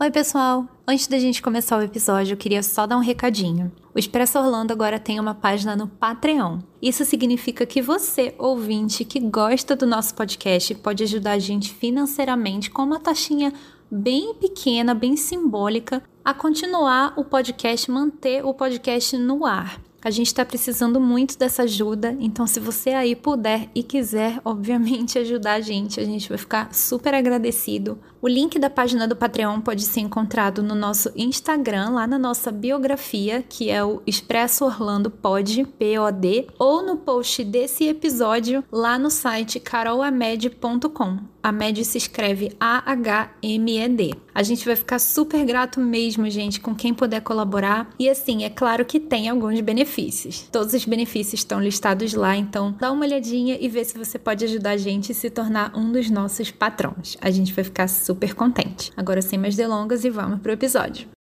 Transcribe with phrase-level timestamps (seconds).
[0.00, 0.64] Oi, pessoal!
[0.86, 3.72] Antes da gente começar o episódio, eu queria só dar um recadinho.
[3.92, 6.60] O Expresso Orlando agora tem uma página no Patreon.
[6.80, 12.70] Isso significa que você, ouvinte, que gosta do nosso podcast, pode ajudar a gente financeiramente
[12.70, 13.52] com uma taxinha
[13.90, 19.80] bem pequena, bem simbólica, a continuar o podcast, manter o podcast no ar.
[20.00, 25.18] A gente está precisando muito dessa ajuda, então se você aí puder e quiser, obviamente,
[25.20, 27.98] ajudar a gente, a gente vai ficar super agradecido.
[28.22, 32.52] O link da página do Patreon pode ser encontrado no nosso Instagram, lá na nossa
[32.52, 39.10] biografia, que é o Expresso Orlando Pod, P-O-D, ou no post desse episódio lá no
[39.10, 41.18] site carolamed.com.
[41.48, 44.14] A MED se escreve A-H-M-E-D.
[44.34, 47.88] A gente vai ficar super grato mesmo, gente, com quem puder colaborar.
[47.98, 50.42] E assim, é claro que tem alguns benefícios.
[50.52, 54.44] Todos os benefícios estão listados lá, então dá uma olhadinha e vê se você pode
[54.44, 57.16] ajudar a gente a se tornar um dos nossos patrões.
[57.18, 58.92] A gente vai ficar super contente.
[58.94, 61.17] Agora, sem mais delongas, e vamos pro episódio.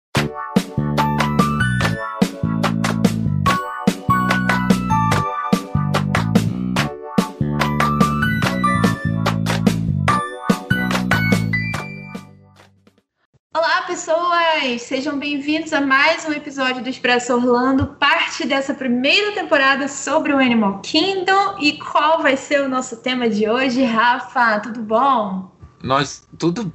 [13.55, 14.81] Olá, pessoas!
[14.81, 20.39] Sejam bem-vindos a mais um episódio do Expresso Orlando, parte dessa primeira temporada sobre o
[20.39, 21.59] Animal Kingdom.
[21.61, 24.59] E qual vai ser o nosso tema de hoje, Rafa?
[24.61, 25.55] Tudo bom?
[25.83, 26.73] Nós, tudo,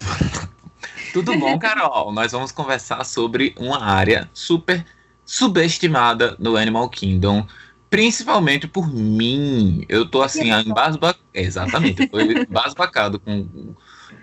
[1.14, 2.11] tudo bom, Carol?
[2.11, 4.86] Nós vamos conversar sobre uma área super
[5.25, 7.47] subestimada no Animal Kingdom,
[7.89, 9.84] principalmente por mim.
[9.89, 11.25] Eu tô assim, embasbacado.
[11.34, 13.73] Exatamente, eu tô embasbacado com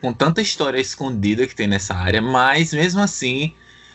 [0.05, 3.55] com tanta história escondida que tem nessa área, mas mesmo assim,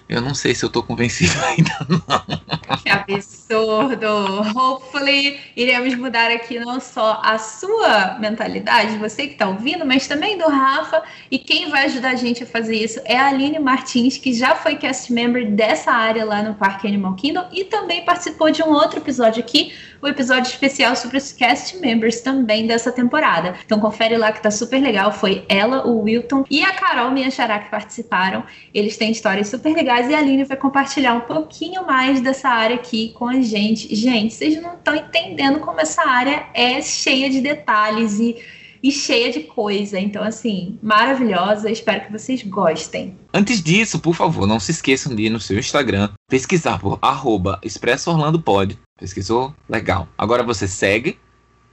[0.10, 2.78] eu não sei se eu tô convencido ainda não.
[2.78, 4.08] Que absurdo!
[4.56, 10.38] Hopefully, iremos mudar aqui não só a sua mentalidade, você que está ouvindo, mas também
[10.38, 11.04] do Rafa.
[11.30, 14.56] E quem vai ajudar a gente a fazer isso é a Aline Martins, que já
[14.56, 18.72] foi cast member dessa área lá no Parque Animal Kingdom e também participou de um
[18.72, 23.56] outro episódio aqui o episódio especial sobre os cast members também dessa temporada.
[23.66, 25.12] Então confere lá que tá super legal.
[25.12, 28.44] Foi ela, o Wilton e a Carol Minha Xará que participaram.
[28.74, 32.76] Eles têm histórias super legais e a Aline vai compartilhar um pouquinho mais dessa área
[32.76, 33.94] aqui com a gente.
[33.96, 38.38] Gente, vocês não estão entendendo como essa área é cheia de detalhes e
[38.82, 40.00] e cheia de coisa.
[40.00, 41.70] Então, assim, maravilhosa.
[41.70, 43.18] Espero que vocês gostem.
[43.34, 47.60] Antes disso, por favor, não se esqueçam de ir no seu Instagram, pesquisar por arroba
[47.64, 48.78] Expresso Orlando Pod.
[48.98, 49.54] Pesquisou?
[49.68, 50.08] Legal.
[50.18, 51.18] Agora você segue.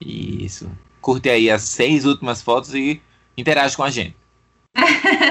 [0.01, 0.71] Isso.
[1.01, 3.01] Curte aí as seis últimas fotos e
[3.37, 4.17] interage com a gente.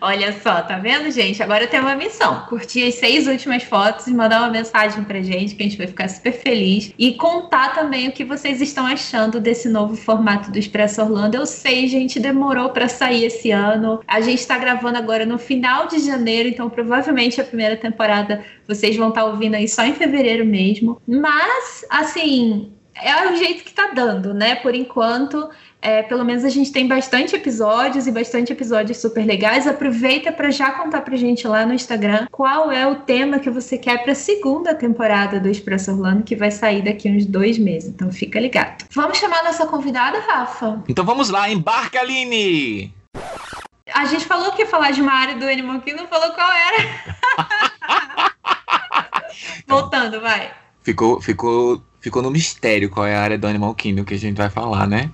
[0.00, 1.42] Olha só, tá vendo, gente?
[1.42, 5.54] Agora tem uma missão: curtir as seis últimas fotos e mandar uma mensagem pra gente,
[5.54, 6.92] que a gente vai ficar super feliz.
[6.98, 11.36] E contar também o que vocês estão achando desse novo formato do Expresso Orlando.
[11.36, 14.00] Eu sei, gente, demorou para sair esse ano.
[14.06, 18.96] A gente tá gravando agora no final de janeiro, então provavelmente a primeira temporada vocês
[18.96, 21.00] vão estar tá ouvindo aí só em fevereiro mesmo.
[21.06, 24.54] Mas, assim, é o jeito que tá dando, né?
[24.56, 25.48] Por enquanto,
[25.82, 29.66] é, pelo menos a gente tem bastante episódios e bastante episódios super legais.
[29.66, 33.76] Aproveita para já contar pra gente lá no Instagram qual é o tema que você
[33.76, 37.90] quer para a segunda temporada do Expresso Orlando, que vai sair daqui uns dois meses.
[37.90, 38.84] Então fica ligado.
[38.92, 40.82] Vamos chamar nossa convidada, Rafa?
[40.88, 42.94] Então vamos lá, embarca, Aline!
[43.94, 46.50] A gente falou que ia falar de uma área do Animal Kingdom, não falou qual
[46.50, 46.76] era.
[49.66, 50.52] Voltando, vai.
[50.82, 54.36] Ficou, ficou, ficou no mistério qual é a área do Animal Kingdom que a gente
[54.36, 55.10] vai falar, né?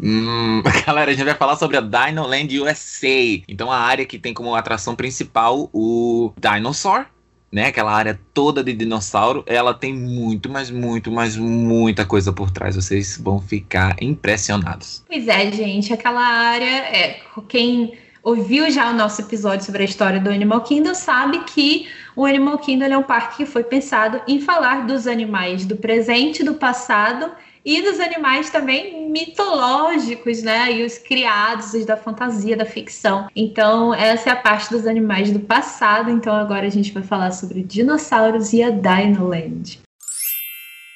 [0.00, 3.42] Hum, galera, a gente vai falar sobre a Dinoland USA.
[3.48, 7.06] Então, a área que tem como atração principal o Dinosaur,
[7.50, 7.66] né?
[7.66, 9.42] Aquela área toda de dinossauro.
[9.48, 12.76] Ela tem muito, mas muito, mas muita coisa por trás.
[12.76, 15.02] Vocês vão ficar impressionados.
[15.08, 15.92] Pois é, gente.
[15.92, 20.94] Aquela área é quem ouviu já o nosso episódio sobre a história do Animal Kingdom
[20.94, 25.64] sabe que o Animal Kingdom é um parque que foi pensado em falar dos animais
[25.64, 27.30] do presente, do passado
[27.64, 30.72] e dos animais também mitológicos, né?
[30.72, 33.28] E os criados, os da fantasia, da ficção.
[33.36, 36.10] Então, essa é a parte dos animais do passado.
[36.10, 39.78] Então, agora a gente vai falar sobre dinossauros e a Dinoland.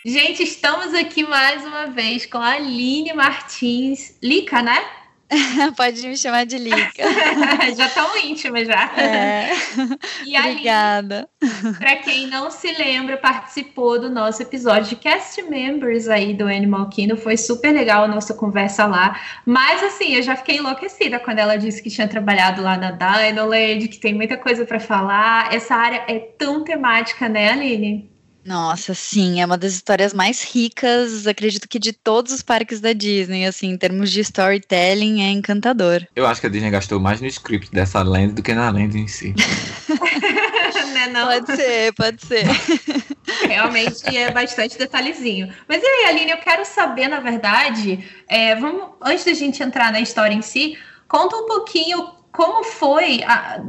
[0.04, 4.16] Gente, estamos aqui mais uma vez com a Aline Martins.
[4.20, 4.84] Lica, né?
[5.76, 7.02] Pode me chamar de Lica.
[7.76, 8.92] já tão íntima já.
[8.96, 9.52] É.
[10.26, 11.28] E Obrigada.
[11.78, 16.88] Para quem não se lembra, participou do nosso episódio de cast members aí do Animal
[16.88, 17.16] Kingdom.
[17.16, 19.20] Foi super legal a nossa conversa lá.
[19.44, 23.88] Mas assim, eu já fiquei enlouquecida quando ela disse que tinha trabalhado lá na Dinoland,
[23.88, 25.52] que tem muita coisa para falar.
[25.52, 28.11] Essa área é tão temática, né, Aline?
[28.44, 32.92] Nossa, sim, é uma das histórias mais ricas, acredito que de todos os parques da
[32.92, 36.04] Disney, assim, em termos de storytelling, é encantador.
[36.16, 38.98] Eu acho que a Disney gastou mais no script dessa lenda do que na lenda
[38.98, 39.34] em si.
[40.92, 41.26] né, não?
[41.26, 42.44] Pode ser, pode ser.
[43.46, 45.52] Realmente é bastante detalhezinho.
[45.68, 49.92] Mas e aí, Aline, eu quero saber, na verdade, é, vamos, antes da gente entrar
[49.92, 50.78] na história em si,
[51.08, 53.60] conta um pouquinho como foi a,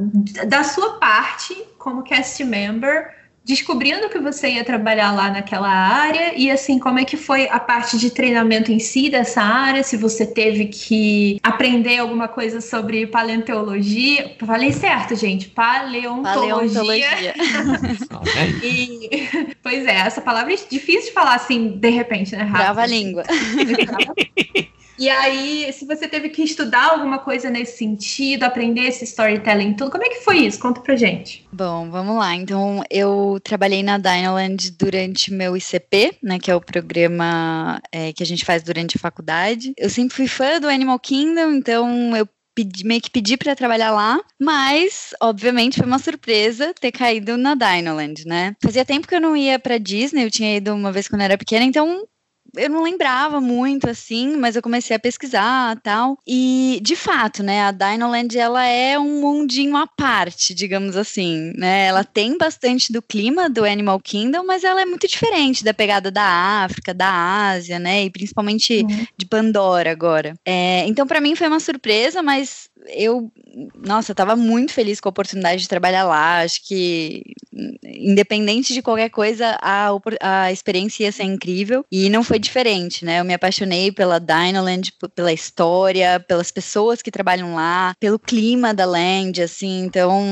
[0.47, 6.49] da sua parte como cast member descobrindo que você ia trabalhar lá naquela área e
[6.49, 10.25] assim como é que foi a parte de treinamento em si dessa área, se você
[10.25, 17.09] teve que aprender alguma coisa sobre paleontologia, falei certo, gente, paleontologia.
[17.09, 17.33] paleontologia.
[18.63, 22.43] e pois é, essa palavra é difícil de falar assim de repente, né?
[22.43, 22.63] Rápido.
[22.63, 23.23] Trava a língua.
[24.97, 29.91] E aí, se você teve que estudar alguma coisa nesse sentido, aprender esse storytelling, tudo,
[29.91, 30.59] como é que foi isso?
[30.59, 31.47] Conta pra gente.
[31.51, 32.35] Bom, vamos lá.
[32.35, 38.23] Então, eu trabalhei na Dynaland durante meu ICP, né, que é o programa é, que
[38.23, 39.73] a gente faz durante a faculdade.
[39.77, 43.89] Eu sempre fui fã do Animal Kingdom, então eu Pedi, meio que pedi para trabalhar
[43.89, 48.55] lá, mas obviamente foi uma surpresa ter caído na Dinoland, né?
[48.61, 51.25] Fazia tempo que eu não ia para Disney, eu tinha ido uma vez quando eu
[51.25, 52.07] era pequena, então
[52.55, 56.17] eu não lembrava muito assim, mas eu comecei a pesquisar tal.
[56.27, 61.85] E de fato, né, a Dinoland ela é um mundinho à parte, digamos assim, né?
[61.85, 66.11] Ela tem bastante do clima do Animal Kingdom, mas ela é muito diferente da pegada
[66.11, 68.05] da África, da Ásia, né?
[68.05, 69.05] E principalmente uhum.
[69.17, 70.35] de Pandora agora.
[70.45, 73.31] É, então, para mim foi uma surpresa, mas eu,
[73.75, 76.41] nossa, estava muito feliz com a oportunidade de trabalhar lá.
[76.41, 77.23] Acho que,
[77.83, 79.89] independente de qualquer coisa, a,
[80.21, 81.85] a experiência ia ser incrível.
[81.91, 83.19] E não foi diferente, né?
[83.19, 88.85] Eu me apaixonei pela Dinoland, pela história, pelas pessoas que trabalham lá, pelo clima da
[88.85, 89.83] land, assim.
[89.83, 90.23] Então,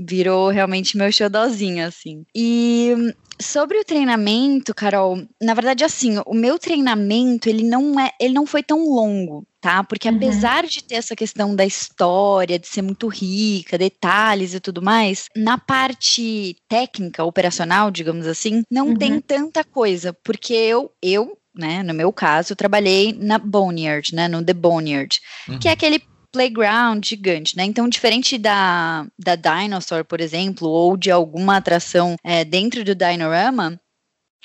[0.00, 2.24] virou realmente meu showzinho, assim.
[2.34, 2.94] E
[3.40, 8.44] Sobre o treinamento, Carol, na verdade, assim, o meu treinamento, ele não é, ele não
[8.44, 9.84] foi tão longo, tá?
[9.84, 10.16] Porque uhum.
[10.16, 15.28] apesar de ter essa questão da história, de ser muito rica, detalhes e tudo mais,
[15.36, 18.96] na parte técnica, operacional, digamos assim, não uhum.
[18.96, 24.28] tem tanta coisa, porque eu, eu né, no meu caso, eu trabalhei na Boneyard, né,
[24.28, 25.58] no The Boneyard, uhum.
[25.58, 25.74] que é uhum.
[25.74, 27.64] aquele playground gigante, né?
[27.64, 33.80] Então, diferente da, da Dinosaur, por exemplo, ou de alguma atração é, dentro do Dinorama,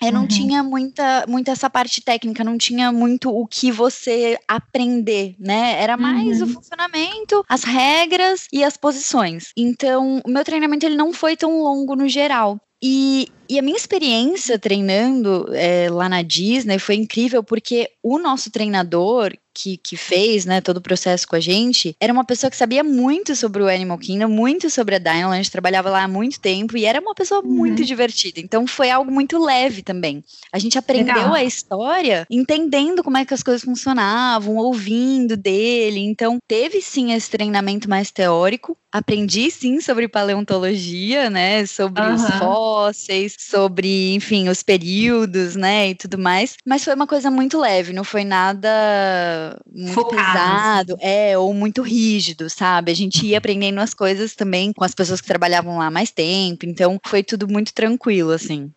[0.01, 0.27] eu não uhum.
[0.27, 5.81] tinha muita, muita essa parte técnica, não tinha muito o que você aprender, né?
[5.81, 6.47] Era mais uhum.
[6.47, 9.51] o funcionamento, as regras e as posições.
[9.55, 12.59] Então, o meu treinamento ele não foi tão longo no geral.
[12.85, 18.51] E, e a minha experiência treinando é, lá na Disney foi incrível porque o nosso
[18.51, 22.57] treinador, que, que fez né, todo o processo com a gente, era uma pessoa que
[22.57, 26.75] sabia muito sobre o Animal Kingdom, muito sobre a Dinoland, trabalhava lá há muito tempo
[26.75, 27.51] e era uma pessoa uhum.
[27.51, 28.41] muito divertida.
[28.41, 30.21] Então foi algo muito leve também.
[30.51, 31.33] A gente aprendeu Legal.
[31.33, 36.01] a história entendendo como é que as coisas funcionavam, ouvindo dele.
[36.01, 38.77] Então teve sim esse treinamento mais teórico.
[38.93, 41.65] Aprendi sim sobre paleontologia, né?
[41.65, 42.13] Sobre uhum.
[42.13, 45.89] os fósseis, sobre, enfim, os períodos, né?
[45.89, 46.53] E tudo mais.
[46.63, 50.15] Mas foi uma coisa muito leve, não foi nada muito Focado.
[50.15, 52.91] pesado, é, ou muito rígido, sabe?
[52.91, 56.67] A gente ia aprendendo as coisas também com as pessoas que trabalhavam lá mais tempo,
[56.67, 58.71] então foi tudo muito tranquilo, assim.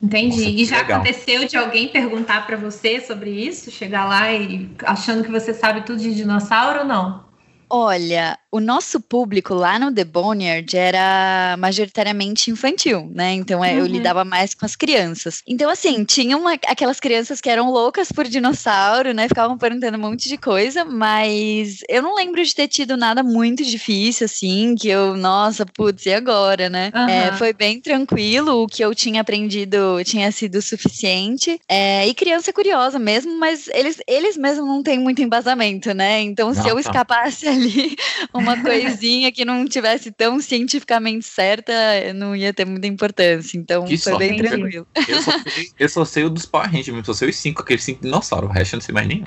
[0.00, 0.36] Entendi.
[0.36, 1.00] Nossa, e já legal.
[1.00, 3.72] aconteceu de alguém perguntar para você sobre isso?
[3.72, 7.24] Chegar lá e achando que você sabe tudo de dinossauro ou não?
[7.68, 13.32] Olha, o nosso público lá no The Boneyard era majoritariamente infantil, né?
[13.32, 13.66] Então uhum.
[13.66, 15.42] eu lidava mais com as crianças.
[15.46, 19.26] Então, assim, tinha uma, aquelas crianças que eram loucas por dinossauro, né?
[19.26, 23.64] Ficavam perguntando um monte de coisa, mas eu não lembro de ter tido nada muito
[23.64, 26.92] difícil, assim, que eu, nossa, putz, e agora, né?
[26.94, 27.08] Uhum.
[27.08, 31.58] É, foi bem tranquilo, o que eu tinha aprendido tinha sido suficiente.
[31.66, 36.20] É, e criança curiosa mesmo, mas eles, eles mesmos não têm muito embasamento, né?
[36.20, 37.96] Então, se eu escapasse ali
[38.42, 41.72] uma coisinha que não tivesse tão cientificamente certa,
[42.14, 43.56] não ia ter muita importância.
[43.56, 44.86] Então que foi bem tranquilo.
[45.08, 47.84] Eu só, sei, eu só sei o dos Power Rangers, só sei os cinco, aqueles
[47.84, 49.24] cinco dinossauros, o resto eu não sei mais nenhum.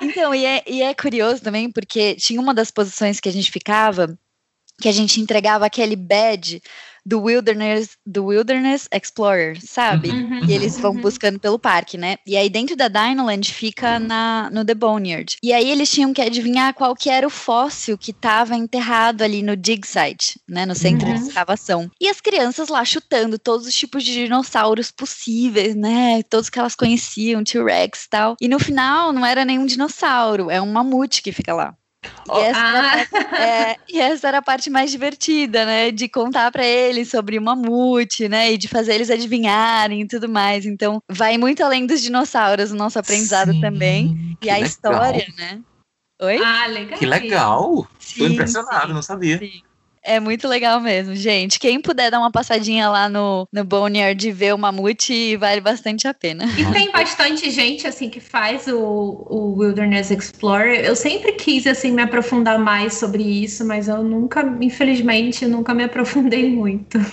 [0.00, 3.50] então, e é, e é curioso também, porque tinha uma das posições que a gente
[3.50, 4.18] ficava,
[4.80, 6.60] que a gente entregava aquele badge
[7.06, 10.10] do Wilderness, do Wilderness Explorer, sabe?
[10.10, 11.00] Uhum, e eles vão uhum.
[11.00, 12.16] buscando pelo parque, né?
[12.26, 15.36] E aí dentro da Dinoland fica na, no The Boneyard.
[15.40, 19.40] E aí eles tinham que adivinhar qual que era o fóssil que estava enterrado ali
[19.40, 20.66] no dig site, né?
[20.66, 21.14] No centro uhum.
[21.14, 21.88] de escavação.
[22.00, 26.24] E as crianças lá chutando todos os tipos de dinossauros possíveis, né?
[26.24, 28.36] Todos que elas conheciam, T-Rex e tal.
[28.40, 31.72] E no final não era nenhum dinossauro, é um mamute que fica lá.
[32.28, 32.82] E essa, ah.
[32.82, 35.90] parte, é, e essa, era a parte mais divertida, né?
[35.90, 38.52] De contar para eles sobre o mamute, né?
[38.52, 40.66] E de fazer eles adivinharem e tudo mais.
[40.66, 44.36] Então, vai muito além dos dinossauros o nosso aprendizado Sim, também.
[44.42, 44.68] E a legal.
[44.68, 45.60] história, né?
[46.22, 46.40] Oi?
[46.42, 46.98] Ah, legal.
[46.98, 47.88] Que legal!
[47.98, 48.92] Sim, Tô impressionado, sim.
[48.94, 49.38] não sabia.
[49.38, 49.62] Sim.
[50.06, 51.58] É muito legal mesmo, gente.
[51.58, 56.06] Quem puder dar uma passadinha lá no, no Boneyard e ver o mamute, vale bastante
[56.06, 56.44] a pena.
[56.56, 60.84] E tem bastante gente, assim, que faz o, o Wilderness Explorer.
[60.84, 65.82] Eu sempre quis, assim, me aprofundar mais sobre isso, mas eu nunca, infelizmente, nunca me
[65.82, 67.04] aprofundei muito.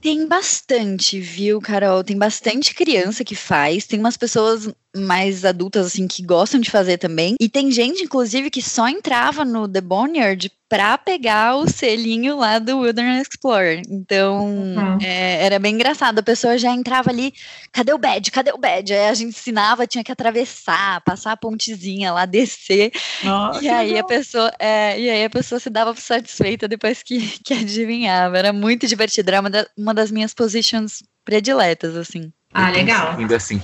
[0.00, 2.02] Tem bastante, viu, Carol?
[2.02, 6.96] Tem bastante criança que faz, tem umas pessoas mais adultas, assim, que gostam de fazer
[6.96, 7.36] também.
[7.38, 12.60] E tem gente, inclusive, que só entrava no The Boneyard pra pegar o selinho lá
[12.60, 13.82] do Wilderness Explorer.
[13.90, 14.98] Então, uhum.
[15.02, 16.20] é, era bem engraçado.
[16.20, 17.34] A pessoa já entrava ali,
[17.72, 18.30] cadê o badge?
[18.30, 18.94] Cadê o badge?
[18.94, 22.92] Aí a gente ensinava, tinha que atravessar, passar a pontezinha lá, descer.
[23.24, 27.18] Nossa, e aí a pessoa, é, e aí a pessoa se dava satisfeita depois que,
[27.44, 28.38] que adivinhava.
[28.38, 29.28] Era muito divertido.
[29.28, 32.32] Era uma, da, uma das minhas positions prediletas, assim.
[32.54, 33.16] Ah, legal.
[33.18, 33.60] Ainda assim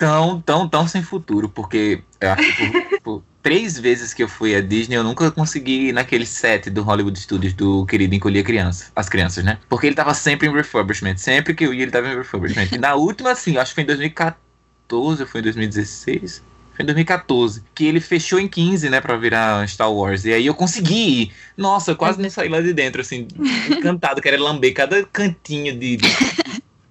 [0.00, 4.60] tão, tão, tão sem futuro, porque é, por, por, três vezes que eu fui à
[4.60, 9.08] Disney, eu nunca consegui ir naquele set do Hollywood Studios do querido encolher criança, as
[9.08, 9.58] crianças, né?
[9.68, 12.68] Porque ele tava sempre em refurbishment, sempre que eu ia ele tava em refurbishment.
[12.72, 16.42] E na última, assim, acho que foi em 2014 ou foi em 2016?
[16.74, 20.24] Foi em 2014, que ele fechou em 15, né, pra virar Star Wars.
[20.24, 21.32] E aí eu consegui ir.
[21.56, 23.26] Nossa, eu quase não saí lá de dentro, assim,
[23.70, 26.08] encantado, querendo lamber cada cantinho de, de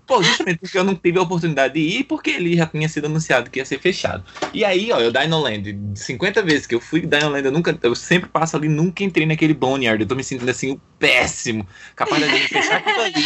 [0.10, 3.06] Pô, justamente porque eu não tive a oportunidade de ir, porque ele já tinha sido
[3.06, 4.24] anunciado que ia ser fechado.
[4.52, 8.28] E aí, ó, eu Dinoland, 50 vezes que eu fui Dinoland, eu nunca, eu sempre
[8.28, 10.02] passo ali, nunca entrei naquele Boneyard.
[10.02, 13.24] Eu tô me sentindo assim, o péssimo, capaz de fechar aquilo ali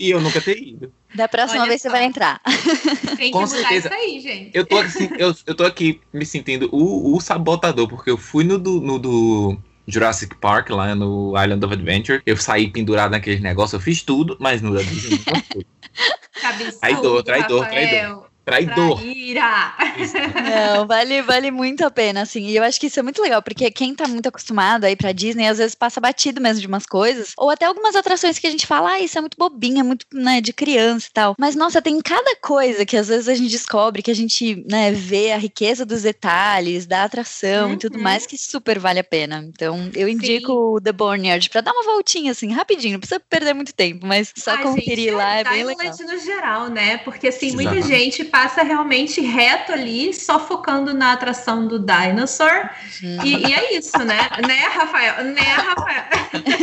[0.00, 0.92] e eu nunca ter ido.
[1.14, 1.88] Da próxima Olha vez só.
[1.88, 2.40] você vai entrar.
[3.16, 3.86] Tem que Com certeza.
[3.86, 4.50] isso aí, gente.
[4.52, 8.42] Eu tô, assim, eu, eu tô aqui me sentindo o, o sabotador, porque eu fui
[8.42, 12.22] no do, no do Jurassic Park, lá no Island of Adventure.
[12.26, 15.64] Eu saí pendurado naquele negócio, eu fiz tudo, mas no da Disney não
[16.34, 16.72] foi.
[16.80, 18.33] Traidor, traidor, traidor.
[18.44, 19.00] Traidor.
[19.00, 19.74] Traíra.
[20.76, 22.46] Não, vale, vale muito a pena, assim.
[22.46, 24.96] E eu acho que isso é muito legal, porque quem tá muito acostumado a ir
[24.96, 27.32] pra Disney, às vezes passa batido mesmo de umas coisas.
[27.38, 30.06] Ou até algumas atrações que a gente fala, ah, isso é muito bobinha, é muito,
[30.12, 31.34] né, de criança e tal.
[31.38, 34.92] Mas, nossa, tem cada coisa que às vezes a gente descobre, que a gente, né,
[34.92, 37.74] vê a riqueza dos detalhes, da atração uhum.
[37.74, 38.02] e tudo uhum.
[38.02, 39.44] mais, que super vale a pena.
[39.48, 40.58] Então, eu indico Sim.
[40.58, 42.94] o The Boneyard pra dar uma voltinha, assim, rapidinho.
[42.94, 45.94] Não precisa perder muito tempo, mas só Ai, conferir gente, lá é, é bem legal.
[46.04, 46.98] no geral, né?
[46.98, 52.68] Porque, assim, muita gente passa realmente reto ali, só focando na atração do Dinosaur.
[53.00, 53.24] Uhum.
[53.24, 54.28] E, e, é isso, né?
[54.44, 55.24] né, Rafael?
[55.26, 56.04] Né, Rafael?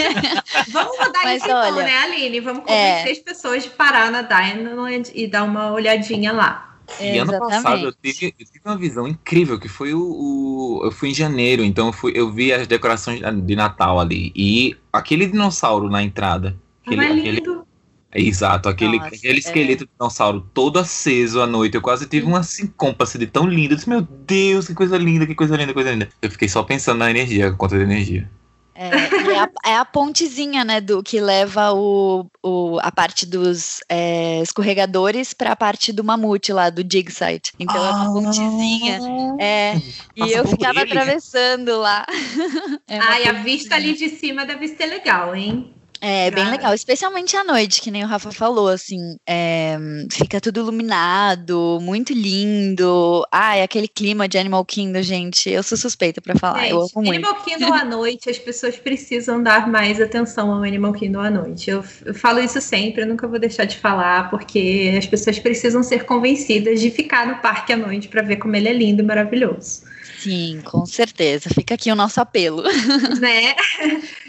[0.68, 2.42] Vamos mudar Mas, isso então, olha, né, Aline?
[2.42, 3.12] Vamos convencer é...
[3.12, 6.76] as pessoas de parar na Dinoland e dar uma olhadinha lá.
[7.00, 10.92] E ano passado eu tive, eu tive, uma visão incrível, que foi o, o, Eu
[10.92, 14.34] fui em janeiro, então eu, fui, eu vi as decorações de Natal ali.
[14.36, 16.54] E aquele dinossauro na entrada.
[16.86, 17.66] Aquele, é lindo.
[18.14, 19.40] Exato, aquele, Nossa, aquele é.
[19.40, 19.86] esqueleto é.
[19.86, 21.76] de dinossauro todo aceso à noite.
[21.76, 23.74] Eu quase tive uma sincompa de tão linda.
[23.74, 26.10] Eu disse, meu Deus, que coisa linda, que coisa linda, coisa linda.
[26.22, 28.30] Eu fiquei só pensando na energia, conta de energia.
[28.74, 33.80] É, é, a, é, a, pontezinha, né, do que leva o, o a parte dos
[33.88, 37.54] é, escorregadores para a parte do mamute lá, do dig site.
[37.60, 38.14] Então ah, é uma ah.
[38.14, 39.00] pontezinha.
[39.40, 39.76] É,
[40.16, 40.92] e eu ficava ele.
[40.92, 42.06] atravessando lá.
[42.88, 45.74] É Ai, a vista ali de cima deve ser legal, hein?
[46.04, 49.78] É bem legal, especialmente à noite, que nem o Rafa falou, assim, é,
[50.12, 53.24] fica tudo iluminado, muito lindo.
[53.32, 55.48] Ah, é aquele clima de Animal Kingdom, gente.
[55.48, 57.10] Eu sou suspeita para falar, gente, eu amo muito.
[57.10, 61.70] Animal Kingdom à noite, as pessoas precisam dar mais atenção ao Animal Kingdom à noite.
[61.70, 65.84] Eu, eu falo isso sempre, eu nunca vou deixar de falar, porque as pessoas precisam
[65.84, 69.06] ser convencidas de ficar no parque à noite para ver como ele é lindo e
[69.06, 69.84] maravilhoso.
[70.22, 71.50] Sim, com certeza.
[71.50, 72.64] Fica aqui o nosso apelo.
[73.20, 73.56] Né?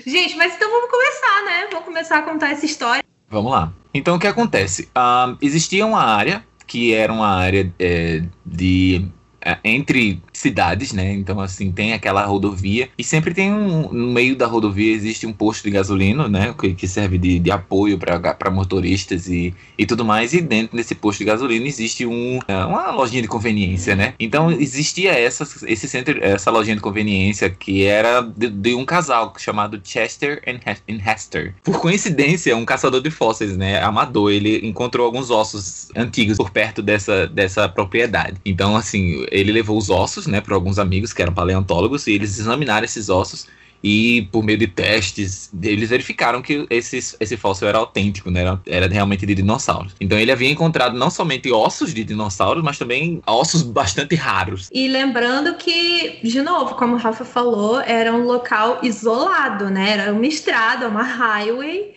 [0.07, 1.69] Gente, mas então vamos começar, né?
[1.71, 3.03] Vamos começar a contar essa história.
[3.31, 3.73] Vamos lá.
[3.95, 4.89] Então, o que acontece?
[4.97, 9.07] Uh, existia uma área que era uma área é, de
[9.45, 11.13] é, entre cidades, né?
[11.13, 13.89] Então, assim, tem aquela rodovia e sempre tem um.
[13.93, 16.55] No meio da rodovia existe um posto de gasolina, né?
[16.59, 20.33] Que, que serve de, de apoio para motoristas e, e tudo mais.
[20.33, 24.15] E dentro desse posto de gasolina existe um, é, uma lojinha de conveniência, né?
[24.19, 29.33] Então, existia essa, esse centro, essa lojinha de conveniência que era de, de um casal
[29.39, 30.61] chamado Chester and
[31.05, 31.55] Hester.
[31.63, 33.83] Por coincidência, um caçador de fósseis, né?
[33.83, 38.37] Amador, ele encontrou alguns ossos antigos por perto dessa, dessa propriedade.
[38.45, 42.39] Então, assim ele levou os ossos, né, para alguns amigos que eram paleontólogos e eles
[42.39, 43.47] examinaram esses ossos
[43.83, 48.41] E por meio de testes, eles verificaram que esse, esse fóssil era autêntico, né?
[48.43, 49.95] Era, era realmente de dinossauros.
[50.01, 54.69] Então ele havia encontrado não somente ossos de dinossauros, mas também ossos bastante raros.
[54.73, 59.91] E lembrando que, de novo, como o Rafa falou, era um local isolado, né?
[59.91, 61.95] Era uma estrada, uma highway,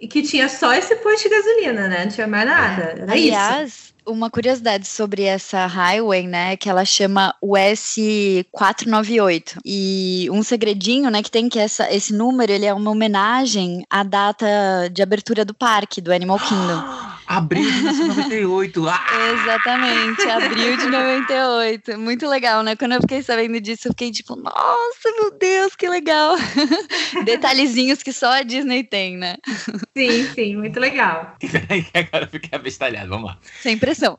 [0.00, 2.04] e que tinha só esse posto de gasolina, né?
[2.04, 2.82] Não tinha mais nada.
[2.96, 7.96] Era Aliás, isso uma curiosidade sobre essa highway, né, que ela chama US
[8.50, 9.58] 498.
[9.64, 14.02] E um segredinho, né, que tem que essa, esse número, ele é uma homenagem à
[14.02, 14.46] data
[14.92, 17.13] de abertura do parque do Animal Kingdom.
[17.34, 18.88] Abril de 1998.
[18.88, 19.04] Ah!
[19.32, 21.98] Exatamente, abril de 98.
[21.98, 22.76] Muito legal, né?
[22.76, 26.36] Quando eu fiquei sabendo disso, eu fiquei tipo, nossa, meu Deus, que legal.
[27.24, 29.34] Detalhezinhos que só a Disney tem, né?
[29.96, 31.34] Sim, sim, muito legal.
[31.92, 33.38] Agora eu fiquei abestalhado, vamos lá.
[33.60, 34.16] Sem pressão.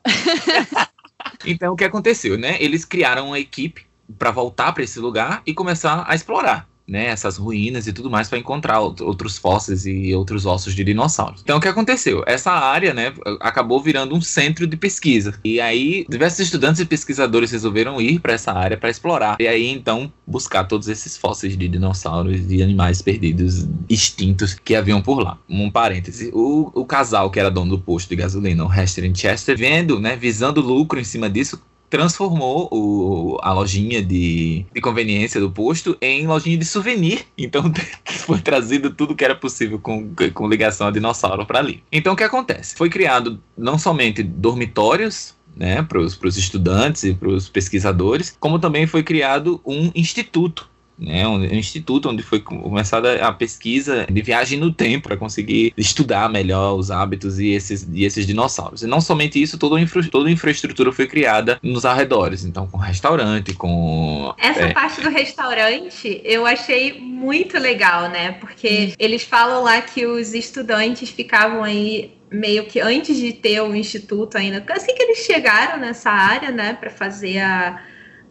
[1.46, 2.58] então, o que aconteceu, né?
[2.60, 3.86] Eles criaram uma equipe
[4.18, 8.28] para voltar para esse lugar e começar a explorar né, essas ruínas e tudo mais
[8.28, 11.40] para encontrar outros fósseis e outros ossos de dinossauros.
[11.42, 12.22] Então o que aconteceu?
[12.26, 15.34] Essa área, né, acabou virando um centro de pesquisa.
[15.44, 19.36] E aí diversos estudantes e pesquisadores resolveram ir para essa área para explorar.
[19.40, 25.02] E aí então buscar todos esses fósseis de dinossauros e animais perdidos, extintos que haviam
[25.02, 25.38] por lá.
[25.48, 29.56] Um parêntese, o, o casal que era dono do posto de gasolina, o Hester Chester,
[29.56, 35.50] vendo, né, visando lucro em cima disso, transformou o, a lojinha de, de conveniência do
[35.50, 37.26] posto em lojinha de souvenir.
[37.36, 37.62] Então
[38.04, 41.82] foi trazido tudo que era possível com, com ligação a dinossauro para ali.
[41.90, 42.76] Então o que acontece?
[42.76, 48.86] Foi criado não somente dormitórios né, para os estudantes e para os pesquisadores, como também
[48.86, 54.72] foi criado um instituto né, um, instituto onde foi começada a pesquisa de viagem no
[54.72, 58.82] tempo para conseguir estudar melhor os hábitos e esses, e esses dinossauros.
[58.82, 62.78] E não somente isso, toda, infra, toda a infraestrutura foi criada nos arredores, então com
[62.78, 64.34] restaurante, com...
[64.38, 68.94] Essa é, parte do restaurante eu achei muito legal, né, porque hum.
[68.98, 74.36] eles falam lá que os estudantes ficavam aí meio que antes de ter o instituto
[74.36, 77.80] ainda, assim que eles chegaram nessa área, né, para fazer a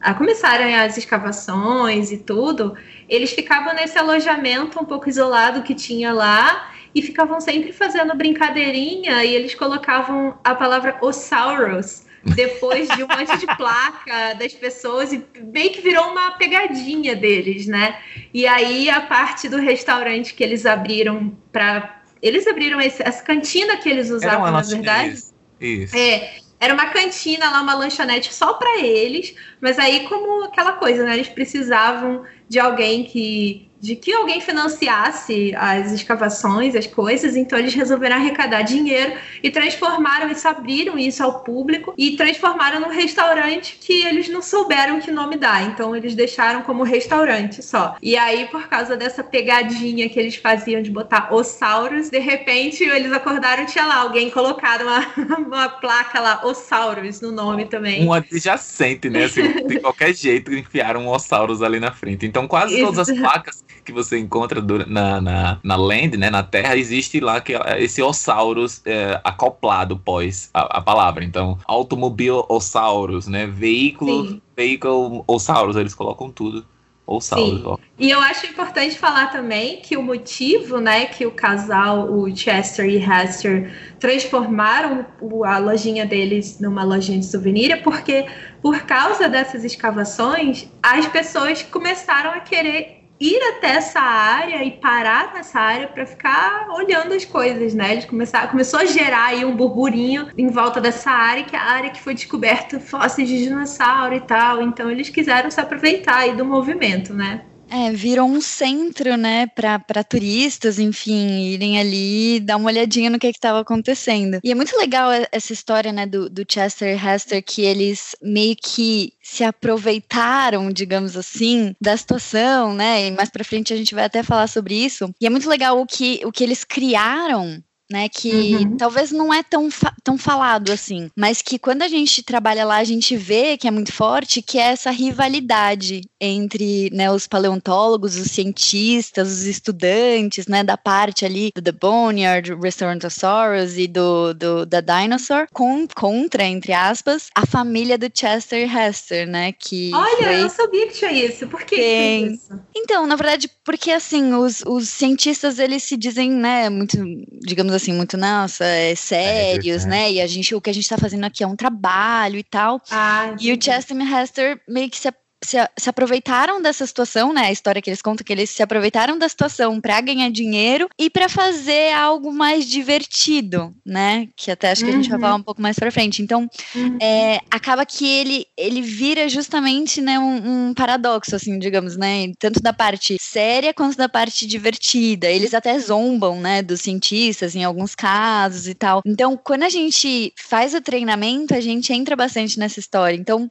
[0.02, 2.76] a começarem as escavações e tudo,
[3.10, 9.24] eles ficavam nesse alojamento um pouco isolado que tinha lá e ficavam sempre fazendo brincadeirinha
[9.24, 15.24] e eles colocavam a palavra Osaurus depois de um monte de placa das pessoas e
[15.40, 18.00] meio que virou uma pegadinha deles, né?
[18.34, 23.78] E aí a parte do restaurante que eles abriram para eles abriram esse, essa cantina
[23.78, 25.14] que eles usavam, na verdade.
[25.14, 25.34] Isso.
[25.60, 25.96] isso.
[25.96, 31.04] É, era uma cantina lá, uma lanchonete só para eles, mas aí como aquela coisa,
[31.04, 31.14] né?
[31.16, 37.74] Eles precisavam de alguém que de que alguém financiasse as escavações, as coisas, então eles
[37.74, 44.06] resolveram arrecadar dinheiro e transformaram isso, abriram isso ao público e transformaram num restaurante que
[44.06, 47.96] eles não souberam que nome dá, então eles deixaram como restaurante só.
[48.02, 53.12] E aí, por causa dessa pegadinha que eles faziam de botar Ossauros, de repente eles
[53.12, 55.06] acordaram tinha lá alguém colocado uma,
[55.38, 58.06] uma placa lá, Ossauros, no nome também.
[58.06, 59.26] Um adjacente, né?
[59.26, 62.26] Assim, de qualquer jeito enfiaram um Ossauros ali na frente.
[62.26, 66.76] Então quase todas as placas que você encontra na, na, na land, né, na Terra,
[66.76, 71.24] existe lá que esse Ossauros é, acoplado pós a, a, palavra.
[71.24, 74.42] Então, automobile Ossauros, né, veículo, Sim.
[74.58, 76.66] veículo Ossauros, eles colocam tudo.
[77.08, 77.80] Ossauros.
[78.00, 82.90] E eu acho importante falar também que o motivo, né, que o casal, o Chester
[82.90, 85.06] e Hester, transformaram
[85.46, 88.26] a lojinha deles numa lojinha de souvenir é porque,
[88.60, 95.34] por causa dessas escavações, as pessoas começaram a querer ir até essa área e parar
[95.34, 97.94] nessa área para ficar olhando as coisas, né?
[97.94, 101.64] Eles começaram, começou a gerar aí um burburinho em volta dessa área, que é a
[101.64, 104.62] área que foi descoberta fósseis de dinossauro e tal.
[104.62, 107.46] Então eles quiseram se aproveitar aí do movimento, né?
[107.70, 113.28] É, virou um centro, né, para turistas, enfim, irem ali dar uma olhadinha no que
[113.28, 114.40] estava acontecendo.
[114.44, 118.56] E é muito legal essa história, né, do, do Chester e Hester, que eles meio
[118.56, 124.06] que se aproveitaram, digamos assim, da situação, né, e mais para frente a gente vai
[124.06, 125.14] até falar sobre isso.
[125.20, 128.10] E é muito legal o que, o que eles criaram né?
[128.10, 128.78] Que uhum.
[128.78, 132.78] talvez não é tão, fa tão falado assim, mas que quando a gente trabalha lá,
[132.78, 138.16] a gente vê que é muito forte, que é essa rivalidade entre né, os paleontólogos,
[138.18, 140.64] os cientistas, os estudantes, né?
[140.64, 146.74] Da parte ali do The Boneyard, Restaurantosaurus e do, do da Dinosaur, com, contra, entre
[146.74, 149.52] aspas, a família do Chester e Hester, né?
[149.52, 150.44] Que Olha, foi...
[150.44, 151.48] eu sabia que tinha isso.
[151.48, 152.34] Por que Tem...
[152.34, 152.60] isso?
[152.76, 156.98] Então, na verdade, porque assim, os, os cientistas, eles se dizem, né, muito,
[157.42, 160.12] digamos assim, muito, nossa, é, sérios, é, né?
[160.12, 162.82] E a gente, o que a gente tá fazendo aqui é um trabalho e tal.
[162.90, 165.08] Ah, e o Chester Hester meio que se
[165.46, 167.48] se, se aproveitaram dessa situação, né?
[167.48, 171.10] A história que eles contam que eles se aproveitaram da situação para ganhar dinheiro e
[171.10, 174.28] para fazer algo mais divertido, né?
[174.36, 174.94] Que até acho que uhum.
[174.94, 175.22] a gente vai uhum.
[175.22, 176.22] falar um pouco mais para frente.
[176.22, 176.98] Então, uhum.
[177.02, 182.32] é, acaba que ele, ele vira justamente né, um, um, paradoxo, assim, digamos, né?
[182.40, 185.28] Tanto da parte séria quanto da parte divertida.
[185.28, 189.02] Eles até zombam, né, dos cientistas em alguns casos e tal.
[189.06, 193.16] Então, quando a gente faz o treinamento, a gente entra bastante nessa história.
[193.16, 193.50] Então,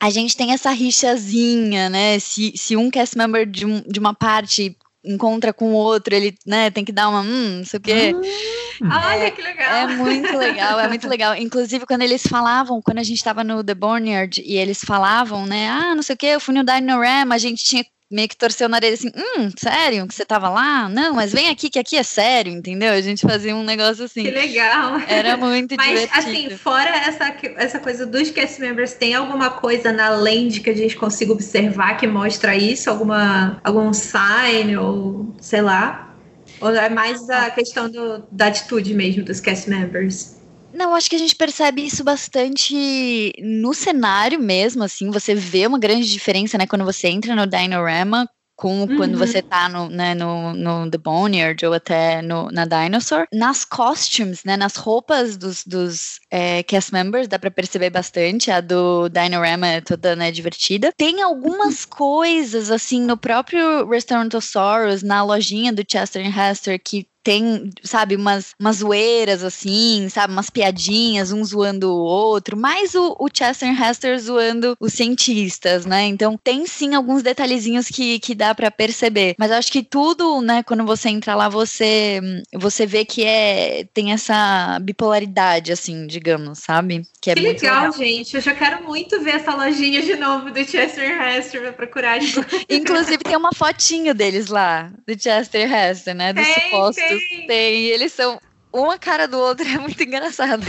[0.00, 2.18] a gente tem essa rixazinha, né?
[2.18, 6.36] Se, se um cast member de, um, de uma parte encontra com o outro, ele,
[6.44, 8.12] né, tem que dar uma, hum, não sei o quê.
[8.12, 9.74] Hum, olha que legal.
[9.74, 11.36] É muito legal, é muito legal.
[11.36, 15.68] Inclusive, quando eles falavam, quando a gente estava no The Barnyard e eles falavam, né,
[15.68, 18.66] ah, não sei o quê, eu fui no Dinorama, a gente tinha meio que torceu
[18.66, 20.88] o nariz assim, hum, sério que você tava lá?
[20.88, 22.92] Não, mas vem aqui que aqui é sério, entendeu?
[22.92, 24.22] A gente fazia um negócio assim.
[24.22, 25.00] Que legal.
[25.08, 26.12] Era muito mas, divertido.
[26.14, 30.70] Mas assim, fora essa, essa coisa dos cast members, tem alguma coisa na lente que
[30.70, 32.88] a gente consiga observar que mostra isso?
[32.88, 36.14] Alguma, algum sign ou sei lá?
[36.60, 40.35] Ou é mais a questão do, da atitude mesmo dos cast members?
[40.76, 45.78] Não, acho que a gente percebe isso bastante no cenário mesmo, assim, você vê uma
[45.78, 48.96] grande diferença, né, quando você entra no Dinorama com uhum.
[48.96, 53.26] quando você tá no, né, no, no The Boneyard ou até no, na Dinosaur.
[53.32, 58.50] Nas costumes, né, nas roupas dos, dos é, cast members, dá pra perceber bastante.
[58.50, 60.90] A do Dinorama é toda né, divertida.
[60.96, 68.14] Tem algumas coisas, assim, no próprio Restaurantosaurus, na lojinha do Chester Hester, que tem, sabe,
[68.14, 73.82] umas, umas zoeiras assim, sabe, umas piadinhas, um zoando o outro, mais o, o Chester
[73.82, 76.04] Hester zoando os cientistas, né?
[76.04, 79.34] Então tem sim alguns detalhezinhos que, que dá para perceber.
[79.40, 82.20] Mas acho que tudo, né, quando você entra lá, você
[82.54, 87.02] você vê que é tem essa bipolaridade, assim, digamos, sabe?
[87.20, 88.36] Que, é que legal, legal, gente.
[88.36, 92.18] Eu já quero muito ver essa lojinha de novo do Chester Hester pra procurar.
[92.70, 96.32] Inclusive tem uma fotinho deles lá, do Chester Hester, né?
[96.32, 97.15] Dos tem, supostos tem.
[97.46, 97.82] Tem.
[97.82, 98.38] E eles são
[98.76, 100.62] uma cara do outro, é muito engraçado.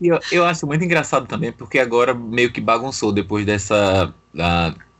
[0.00, 4.12] eu, eu acho muito engraçado também, porque agora meio que bagunçou depois dessa.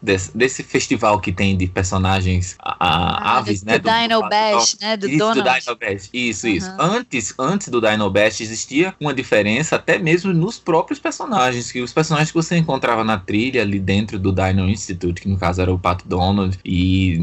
[0.02, 3.78] Desse, desse, festival que tem de personagens a, ah, aves, do, né?
[3.78, 4.96] Do, do Dino Bash, né?
[4.96, 5.42] Do isso, Donald.
[5.42, 6.10] do Dino Bash.
[6.10, 6.52] Isso, uhum.
[6.54, 6.74] isso.
[6.78, 11.92] Antes, antes do Dino Bash existia uma diferença até mesmo nos próprios personagens, que os
[11.92, 15.70] personagens que você encontrava na trilha ali dentro do Dino Institute, que no caso era
[15.70, 17.16] o Pato Donald, e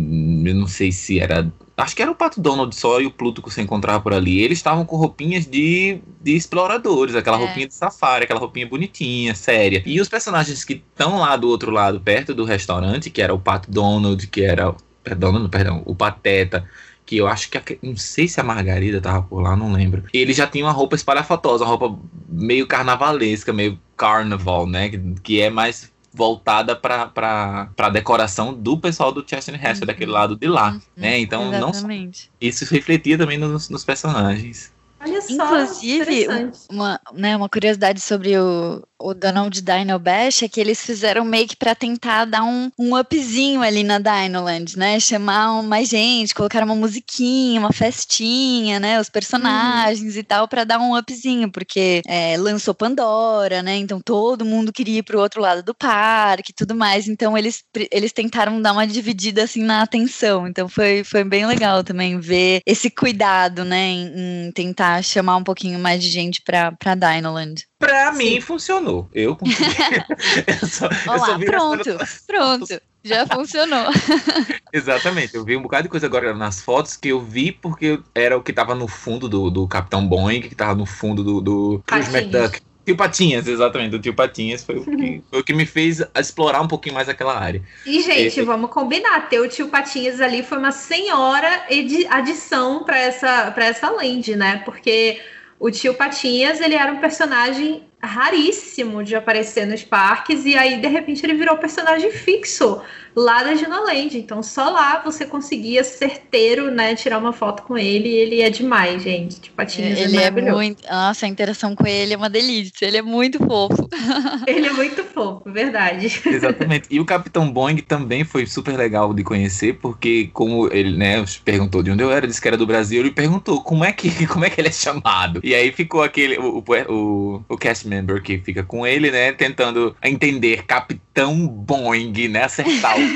[0.46, 3.40] eu não sei se era Acho que era o Pato Donald só e o Pluto
[3.40, 4.42] que você encontrava por ali.
[4.42, 7.46] Eles estavam com roupinhas de, de exploradores, aquela é.
[7.46, 9.84] roupinha de safari, aquela roupinha bonitinha, séria.
[9.86, 13.40] E os personagens que estão lá do outro lado, perto do restaurante, que era o
[13.40, 14.74] Pato Donald, que era.
[15.04, 16.68] Perdão, perdão, o Pateta,
[17.06, 17.60] que eu acho que.
[17.60, 20.04] A, não sei se a Margarida tava por lá, não lembro.
[20.12, 24.90] Ele já tinha uma roupa espalhafatosa, uma roupa meio carnavalesca, meio carnaval, né?
[24.90, 29.86] Que, que é mais voltada para a decoração do pessoal do Chester Hester, uhum.
[29.86, 30.82] daquele lado de lá, uhum.
[30.98, 31.20] né?
[31.20, 32.32] Então, Exatamente.
[32.42, 34.76] não isso refletia também nos, nos personagens.
[35.00, 36.28] Olha só, Inclusive,
[36.72, 41.48] uma, né, uma curiosidade sobre o, o Donald Dino Bash é que eles fizeram meio
[41.48, 45.00] que para tentar dar um, um upzinho ali na Dinoland, né?
[45.00, 49.00] Chamar mais gente, colocar uma musiquinha, uma festinha, né?
[49.00, 50.20] Os personagens uhum.
[50.20, 53.78] e tal, para dar um upzinho, porque é, lançou Pandora, né?
[53.78, 57.08] Então todo mundo queria ir pro outro lado do parque e tudo mais.
[57.08, 60.48] Então eles, eles tentaram dar uma dividida assim na atenção.
[60.48, 63.88] Então foi, foi bem legal também ver esse cuidado, né?
[63.88, 67.64] Em, em tentar chamar um pouquinho mais de gente pra, pra Dinoland.
[67.80, 68.18] Pra Sim.
[68.18, 69.08] mim funcionou.
[69.14, 69.64] Eu consegui.
[70.48, 72.82] eu só, Olá, eu pronto, pronto.
[73.04, 73.86] Já funcionou.
[74.74, 75.36] Exatamente.
[75.36, 78.42] Eu vi um bocado de coisa agora nas fotos que eu vi porque era o
[78.42, 82.14] que tava no fundo do, do Capitão Boeing, que tava no fundo do, do Cruz
[82.14, 82.62] McDuck.
[82.88, 83.98] Tio Patinhas, exatamente.
[83.98, 87.10] O Tio Patinhas foi o, que, foi o que me fez explorar um pouquinho mais
[87.10, 87.62] aquela área.
[87.86, 89.28] E, gente, vamos combinar.
[89.30, 91.66] Ter o Tio Patinhas ali foi uma senhora
[92.10, 94.62] adição para essa, pra essa land, né?
[94.64, 95.22] Porque
[95.60, 100.88] o tio Patinhas, ele era um personagem raríssimo de aparecer nos parques e aí de
[100.88, 102.82] repente ele virou personagem fixo
[103.18, 104.16] lá da Ginoland.
[104.16, 108.50] Então só lá você conseguia certeiro, né, tirar uma foto com ele e ele é
[108.52, 109.42] demais, gente.
[109.42, 112.86] Tipo, Patinhas ele é, é muito, nossa, a interação com ele é uma delícia.
[112.86, 113.90] Ele é muito fofo.
[114.46, 116.22] ele é muito fofo, verdade.
[116.24, 116.88] Exatamente.
[116.92, 121.82] E o Capitão Boeing também foi super legal de conhecer, porque como ele, né, perguntou
[121.82, 124.46] de onde eu era, disse que era do Brasil, ele perguntou como é que como
[124.46, 125.42] é que ele é chamado.
[125.44, 129.32] E aí ficou aquele o, o, o, o cast member que fica com ele, né,
[129.32, 133.07] tentando entender Capitão Boeing, né, acertar o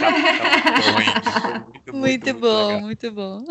[1.87, 3.43] muito, muito, bom, muito bom.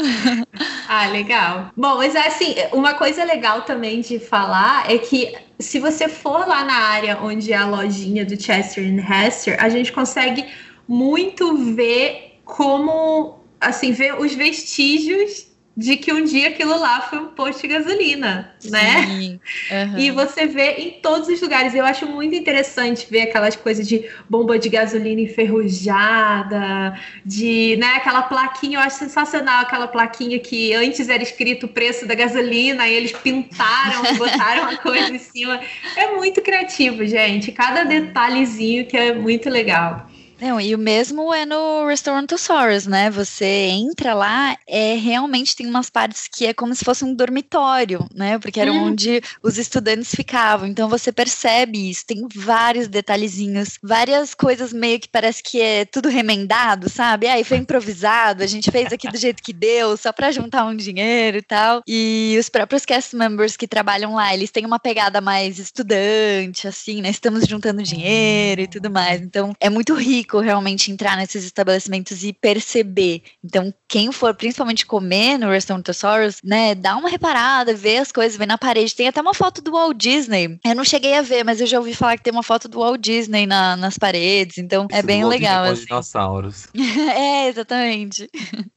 [0.89, 1.71] Ah, legal.
[1.77, 6.65] Bom, mas assim, uma coisa legal também de falar é que se você for lá
[6.65, 10.47] na área onde é a lojinha do Chester Hester, a gente consegue
[10.89, 17.29] muito ver como, assim, ver os vestígios de que um dia aquilo lá foi um
[17.29, 19.07] posto de gasolina, né?
[19.07, 19.99] Sim, uhum.
[19.99, 21.75] E você vê em todos os lugares.
[21.75, 28.23] Eu acho muito interessante ver aquelas coisas de bomba de gasolina enferrujada, de, né, aquela
[28.23, 32.93] plaquinha, eu acho sensacional aquela plaquinha que antes era escrito o preço da gasolina e
[32.93, 35.61] eles pintaram botaram a coisa em cima.
[35.97, 37.53] É muito criativo, gente.
[37.53, 40.10] Cada detalhezinho que é muito legal.
[40.41, 43.11] Não, e o mesmo é no Restaurantosaurus, né?
[43.11, 48.09] Você entra lá, é realmente tem umas partes que é como se fosse um dormitório,
[48.15, 48.39] né?
[48.39, 48.85] Porque era hum.
[48.85, 50.67] onde os estudantes ficavam.
[50.67, 56.09] Então você percebe isso, tem vários detalhezinhos, várias coisas meio que parece que é tudo
[56.09, 57.27] remendado, sabe?
[57.27, 60.75] Aí foi improvisado, a gente fez aqui do jeito que deu, só para juntar um
[60.75, 61.83] dinheiro e tal.
[61.87, 67.03] E os próprios cast members que trabalham lá, eles têm uma pegada mais estudante, assim,
[67.03, 67.11] né?
[67.11, 69.21] Estamos juntando dinheiro e tudo mais.
[69.21, 73.23] Então é muito rico realmente entrar nesses estabelecimentos e perceber.
[73.45, 78.47] Então, quem for principalmente comer no Restaurantosaurus, né, dá uma reparada, vê as coisas, vê
[78.47, 78.95] na parede.
[78.95, 80.59] Tem até uma foto do Walt Disney.
[80.65, 82.79] Eu não cheguei a ver, mas eu já ouvi falar que tem uma foto do
[82.79, 84.59] Walt Disney na, nas paredes.
[84.59, 85.65] Então, é bem legal.
[85.65, 85.87] Assim.
[85.87, 86.69] dinossauros.
[86.77, 88.29] é, exatamente.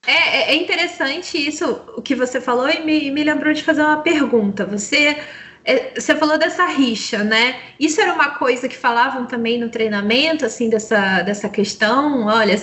[0.06, 3.82] É, é, é interessante isso, o que você falou, e me, me lembrou de fazer
[3.82, 4.66] uma pergunta.
[4.66, 5.18] Você
[5.96, 7.60] você falou dessa rixa, né?
[7.80, 12.26] Isso era uma coisa que falavam também no treinamento, assim, dessa, dessa questão.
[12.26, 12.56] Olha,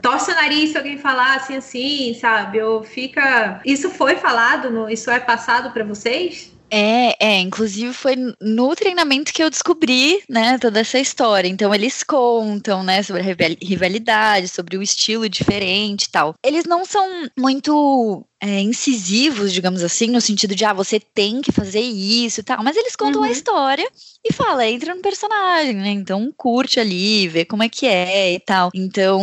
[0.00, 2.62] torce o nariz se alguém falar assim, assim, sabe?
[2.62, 3.60] Ou fica.
[3.64, 6.53] Isso foi falado, no, isso é passado para vocês?
[6.70, 11.48] É, é, inclusive foi no treinamento que eu descobri, né, toda essa história.
[11.48, 16.34] Então eles contam, né, sobre a rivalidade, sobre o estilo diferente e tal.
[16.44, 17.06] Eles não são
[17.38, 22.42] muito é, incisivos, digamos assim, no sentido de, ah, você tem que fazer isso e
[22.42, 23.28] tal, mas eles contam uhum.
[23.28, 23.88] a história
[24.24, 28.40] e fala, entra no personagem, né, então curte ali, vê como é que é e
[28.40, 28.70] tal.
[28.74, 29.22] Então,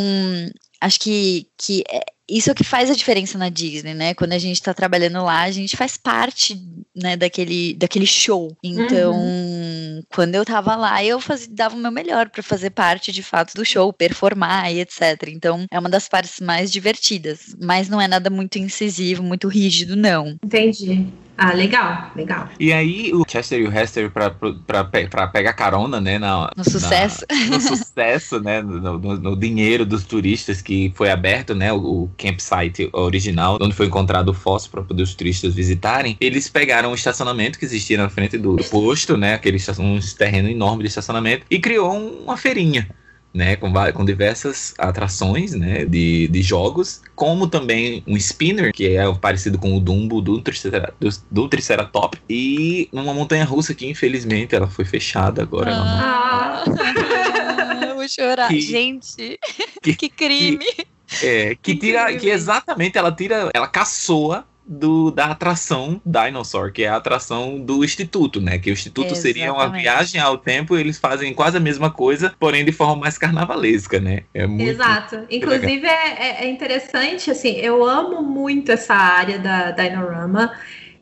[0.80, 2.02] acho que, que é,
[2.38, 4.14] isso é o que faz a diferença na Disney, né?
[4.14, 6.60] Quando a gente está trabalhando lá, a gente faz parte,
[6.96, 8.56] né, daquele, daquele show.
[8.64, 10.02] Então, uhum.
[10.14, 13.54] quando eu tava lá, eu fazia, dava o meu melhor para fazer parte de fato
[13.54, 15.28] do show, performar e etc.
[15.28, 19.96] Então, é uma das partes mais divertidas, mas não é nada muito incisivo, muito rígido,
[19.96, 20.38] não.
[20.44, 21.08] Entendi.
[21.38, 22.50] Ah, legal, legal.
[22.60, 26.20] E aí o Chester e o Hester pra, pra, pra pegar carona, né?
[26.20, 27.26] Na, no sucesso.
[27.30, 28.62] Na, no sucesso, né?
[28.62, 31.74] No, no, no, dinheiro dos turistas que foi aberto, né?
[31.74, 36.16] O, o campsite original, onde foi encontrado o fóssil para poder os turistas visitarem.
[36.20, 39.34] Eles pegaram um estacionamento que existia na frente do posto, né?
[39.34, 42.88] Aquele um terreno enorme de estacionamento e criou uma feirinha
[43.34, 49.14] né, com, com diversas atrações né, de, de jogos, como também um spinner, que é
[49.14, 54.68] parecido com o Dumbo do, do, do Triceratops, e uma montanha russa que infelizmente ela
[54.68, 55.72] foi fechada agora.
[55.74, 56.64] Ah,
[57.88, 57.96] não...
[57.96, 58.50] vou chorar.
[58.50, 59.40] Que, Gente,
[59.82, 60.66] que, que crime!
[61.08, 66.84] Que, é, que tira, que exatamente ela tira, ela caçoa do, da atração Dinosaur, que
[66.84, 68.58] é a atração do Instituto, né?
[68.58, 69.34] Que o Instituto Exatamente.
[69.34, 72.96] seria uma viagem ao tempo e eles fazem quase a mesma coisa, porém de forma
[72.96, 74.24] mais carnavalesca, né?
[74.34, 75.26] É muito Exato.
[75.30, 80.52] Inclusive é, é, é, interessante, assim, eu amo muito essa área da Dinorama.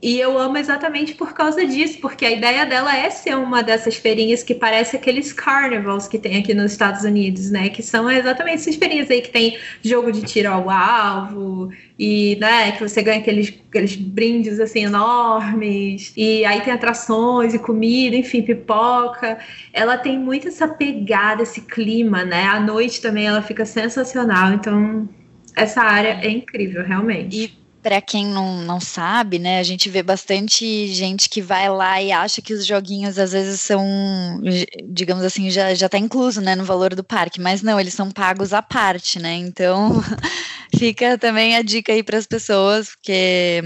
[0.02, 3.98] E eu amo exatamente por causa disso, porque a ideia dela é ser uma dessas
[3.98, 7.68] feirinhas que parece aqueles carnivals que tem aqui nos Estados Unidos, né?
[7.68, 12.72] Que são exatamente essas feirinhas aí que tem jogo de tiro ao alvo e, né,
[12.72, 18.42] que você ganha aqueles, aqueles brindes assim enormes, e aí tem atrações e comida, enfim,
[18.42, 19.38] pipoca.
[19.74, 22.46] Ela tem muito essa pegada, esse clima, né?
[22.46, 25.10] À noite também ela fica sensacional, então
[25.58, 27.38] essa área é incrível, realmente.
[27.38, 32.02] E para quem não, não sabe, né, a gente vê bastante gente que vai lá
[32.02, 34.42] e acha que os joguinhos às vezes são,
[34.90, 38.12] digamos assim, já, já tá incluso, né, no valor do parque, mas não, eles são
[38.12, 40.04] pagos à parte, né, então
[40.78, 43.62] fica também a dica aí para as pessoas, porque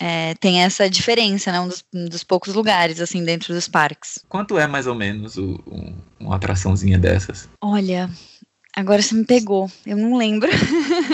[0.00, 4.18] é, tem essa diferença, né, um dos, um dos, poucos lugares, assim, dentro dos parques.
[4.28, 7.48] Quanto é mais ou menos o, um, uma atraçãozinha dessas?
[7.60, 8.10] Olha,
[8.74, 10.48] Agora você me pegou, eu não lembro.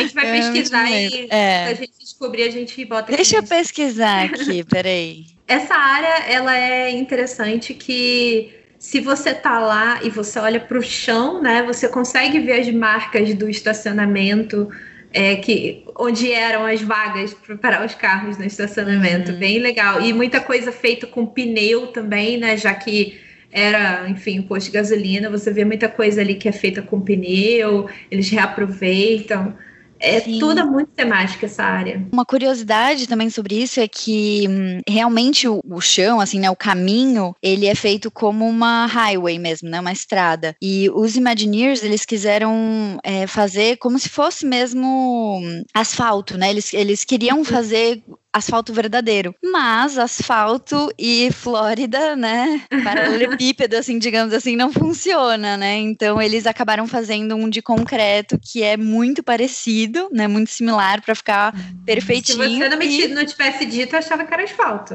[0.00, 1.66] A gente vai pesquisar e é.
[1.66, 5.26] a gente descobrir, a gente bota Deixa eu pesquisar aqui, peraí.
[5.46, 10.82] Essa área, ela é interessante que se você tá lá e você olha para o
[10.82, 14.70] chão, né, você consegue ver as marcas do estacionamento,
[15.12, 19.32] é, que, onde eram as vagas para parar os carros no estacionamento.
[19.32, 19.38] Uhum.
[19.38, 20.00] Bem legal.
[20.00, 23.20] E muita coisa feita com pneu também, né, já que
[23.52, 25.28] era, enfim, um posto de gasolina.
[25.28, 29.54] Você vê muita coisa ali que é feita com pneu, eles reaproveitam.
[30.00, 30.38] É Sim.
[30.38, 32.06] toda muito temática essa área.
[32.12, 36.56] Uma curiosidade também sobre isso é que hum, realmente o, o, chão, assim, né, o
[36.56, 40.56] caminho, ele é feito como uma highway mesmo, né, uma estrada.
[40.60, 46.50] E os Imagineers, eles quiseram é, fazer como se fosse mesmo hum, asfalto, né?
[46.50, 49.34] Eles, eles queriam fazer asfalto verdadeiro.
[49.42, 55.76] Mas asfalto e Flórida, né, paralelepípedo, assim, digamos assim, não funciona, né?
[55.78, 61.14] Então eles acabaram fazendo um de concreto que é muito parecido, né, muito similar para
[61.14, 62.42] ficar perfeitinho.
[62.42, 64.94] Se você não, me, não tivesse dito, eu achava que era asfalto.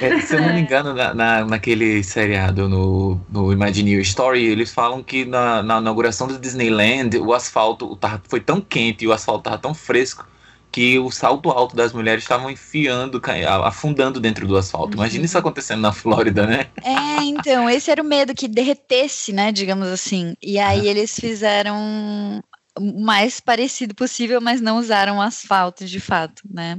[0.00, 4.72] é, se eu não me engano, na, na, naquele seriado no, no Imagineer Story, eles
[4.72, 9.12] falam que na, na inauguração do Disneyland, o asfalto tava, foi tão quente e o
[9.12, 10.26] asfalto tava tão fresco
[10.78, 13.20] que o salto alto das mulheres estavam enfiando,
[13.64, 14.90] afundando dentro do asfalto.
[14.96, 15.02] Uhum.
[15.02, 16.68] Imagina isso acontecendo na Flórida, né?
[16.84, 20.34] É, então, esse era o medo que derretesse, né, digamos assim.
[20.40, 20.90] E aí é.
[20.90, 22.40] eles fizeram
[22.78, 26.78] o mais parecido possível, mas não usaram asfalto de fato, né?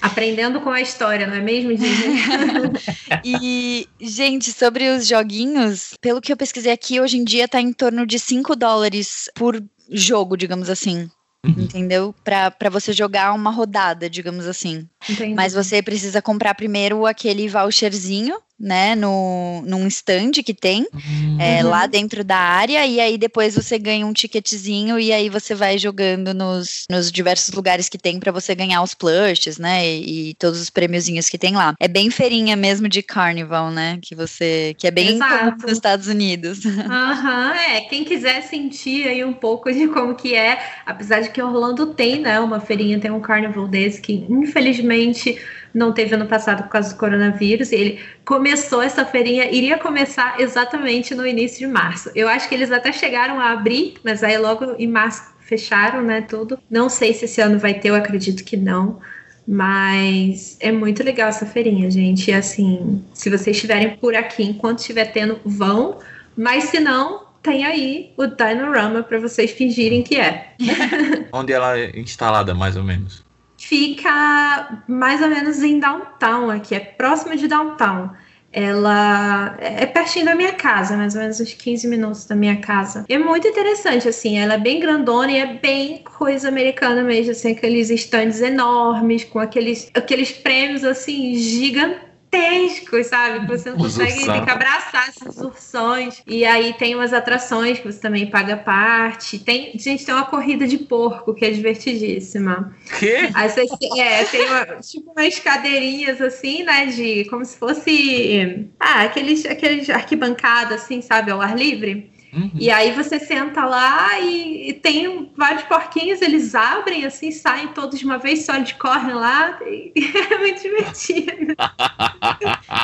[0.00, 1.72] Aprendendo com a história, não é mesmo,
[3.22, 7.74] e, gente, sobre os joguinhos, pelo que eu pesquisei aqui, hoje em dia tá em
[7.74, 11.10] torno de 5 dólares por jogo, digamos assim.
[11.44, 11.54] Uhum.
[11.58, 12.14] Entendeu?
[12.24, 14.88] Para você jogar uma rodada, digamos assim.
[15.08, 15.34] Entendi.
[15.34, 21.36] Mas você precisa comprar primeiro aquele voucherzinho né, no, num stand que tem uhum.
[21.38, 25.54] é, lá dentro da área, e aí depois você ganha um ticketzinho e aí você
[25.54, 30.30] vai jogando nos, nos diversos lugares que tem para você ganhar os plushes, né, e,
[30.30, 31.74] e, todos os prêmiozinhos que tem lá.
[31.78, 36.06] É bem feirinha mesmo de carnival, né, que você, que é bem comum nos Estados
[36.06, 36.64] Unidos.
[36.64, 41.30] Aham, uhum, é, quem quiser sentir aí um pouco de como que é, apesar de
[41.30, 45.38] que Orlando tem, né, uma feirinha, tem um carnival desse que infelizmente
[45.76, 47.70] não teve ano passado por causa do coronavírus.
[47.70, 52.10] Ele começou essa feirinha, iria começar exatamente no início de março.
[52.14, 56.22] Eu acho que eles até chegaram a abrir, mas aí logo em março fecharam, né,
[56.22, 56.58] tudo.
[56.70, 58.98] Não sei se esse ano vai ter, eu acredito que não.
[59.46, 62.30] Mas é muito legal essa feirinha, gente.
[62.30, 65.98] E assim, se vocês estiverem por aqui enquanto estiver tendo, vão.
[66.34, 70.54] Mas se não, tem aí o Dinorama para vocês fingirem que é.
[71.30, 73.25] Onde ela é instalada, mais ou menos?
[73.68, 78.10] Fica mais ou menos em downtown aqui, é próximo de downtown.
[78.52, 83.04] Ela é pertinho da minha casa, mais ou menos uns 15 minutos da minha casa.
[83.08, 87.32] E é muito interessante, assim, ela é bem grandona e é bem coisa americana mesmo,
[87.32, 93.40] assim, aqueles estandes enormes, com aqueles, aqueles prêmios, assim, gigantes gigantescos, sabe?
[93.40, 96.22] Que você não consegue tem que abraçar esses ursões.
[96.26, 99.38] E aí tem umas atrações que você também paga parte.
[99.38, 102.74] Tem, gente, tem uma corrida de porco que é divertidíssima.
[102.98, 103.30] Que?
[103.34, 103.66] Aí você,
[103.98, 106.86] é, tem uma, tipo umas cadeirinhas assim, né?
[106.86, 108.68] De como se fosse.
[108.78, 112.10] Ah, aqueles, aqueles arquibancadas, assim, sabe, ao ar livre.
[112.32, 112.50] Uhum.
[112.58, 117.98] E aí você senta lá e, e, tem vários porquinhos, eles abrem assim, saem todos
[117.98, 119.58] de uma vez só, eles correm lá.
[119.62, 121.54] é muito divertido.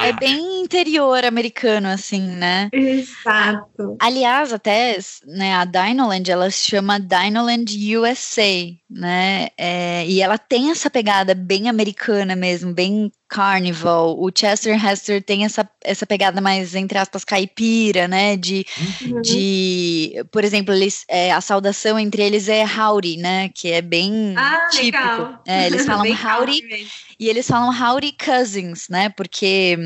[0.02, 2.68] é bem interior americano, assim, né?
[2.72, 3.96] Exato.
[4.00, 9.48] Aliás, até né, a Dinoland, ela se chama Dinoland USA, né?
[9.58, 15.46] É, e ela tem essa pegada bem americana mesmo, bem Carnival, o Chester Hester tem
[15.46, 18.36] essa, essa pegada mais, entre aspas, caipira, né?
[18.36, 18.66] De,
[19.00, 19.22] uhum.
[19.22, 23.48] de por exemplo, eles, é, a saudação entre eles é howdy, né?
[23.48, 24.98] Que é bem ah, típico.
[24.98, 25.42] Legal.
[25.46, 26.86] É, eles falam howdy
[27.22, 29.08] e eles falam howdy cousins, né?
[29.10, 29.78] Porque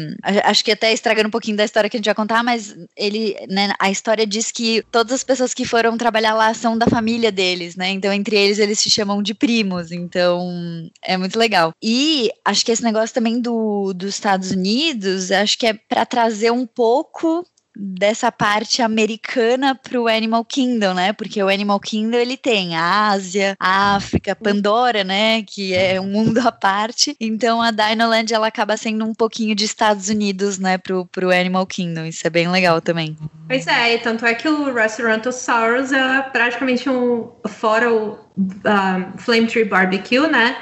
[0.43, 3.37] acho que até estragando um pouquinho da história que a gente vai contar, mas ele,
[3.47, 7.31] né, a história diz que todas as pessoas que foram trabalhar lá são da família
[7.31, 7.91] deles, né?
[7.91, 9.93] Então, entre eles, eles se chamam de primos.
[9.93, 10.49] Então,
[11.05, 11.73] é muito legal.
[11.83, 16.51] E acho que esse negócio também do, dos Estados Unidos, acho que é para trazer
[16.51, 17.47] um pouco
[17.79, 21.13] dessa parte americana para o Animal Kingdom, né?
[21.13, 25.43] Porque o Animal Kingdom ele tem a Ásia, a África, Pandora, né?
[25.43, 27.15] Que é um mundo à parte.
[27.21, 30.79] Então a Dinoland ela acaba sendo um pouquinho de Estados Unidos, né?
[30.79, 32.07] Pro, pro Animal Kingdom.
[32.07, 33.17] Isso é bem legal também.
[33.47, 39.65] Pois é, tanto é que o Restaurantosaurus é praticamente um fora o um, Flame Tree
[39.65, 40.57] Barbecue, né?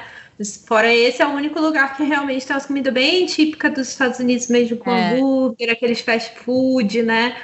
[0.67, 4.19] Fora esse, é o único lugar que realmente tem uma comida bem típica dos Estados
[4.19, 5.13] Unidos, mesmo com é.
[5.13, 7.37] hambúrguer, aqueles fast food, né?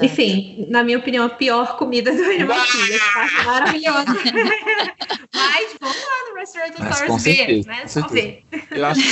[0.00, 2.98] Enfim, na minha opinião, a pior comida do Animal Kingdom.
[2.98, 4.06] Tá maravilhosa.
[5.34, 7.86] Mas vamos lá no Restaurant do Stars ver, né?
[7.86, 8.44] Só ver.
[8.70, 9.02] Eu acho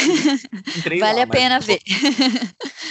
[0.82, 1.80] que vale lá, a pena ver.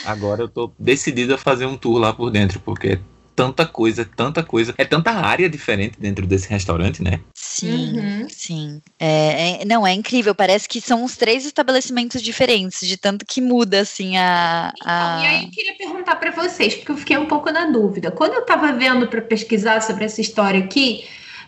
[0.06, 3.00] Agora eu tô decidido a fazer um tour lá por dentro, porque
[3.44, 4.74] tanta coisa, tanta coisa.
[4.78, 7.22] É tanta área diferente dentro desse restaurante, né?
[7.34, 8.28] Sim, uhum.
[8.30, 8.82] sim.
[9.00, 10.36] É, é, não, é incrível.
[10.36, 14.74] Parece que são os três estabelecimentos diferentes, de tanto que muda, assim, a.
[14.84, 15.18] a...
[15.20, 17.66] Então, e aí eu queria perguntar perguntar para vocês, porque eu fiquei um pouco na
[17.68, 18.12] dúvida.
[18.12, 21.06] Quando eu estava vendo para pesquisar sobre essa história aqui,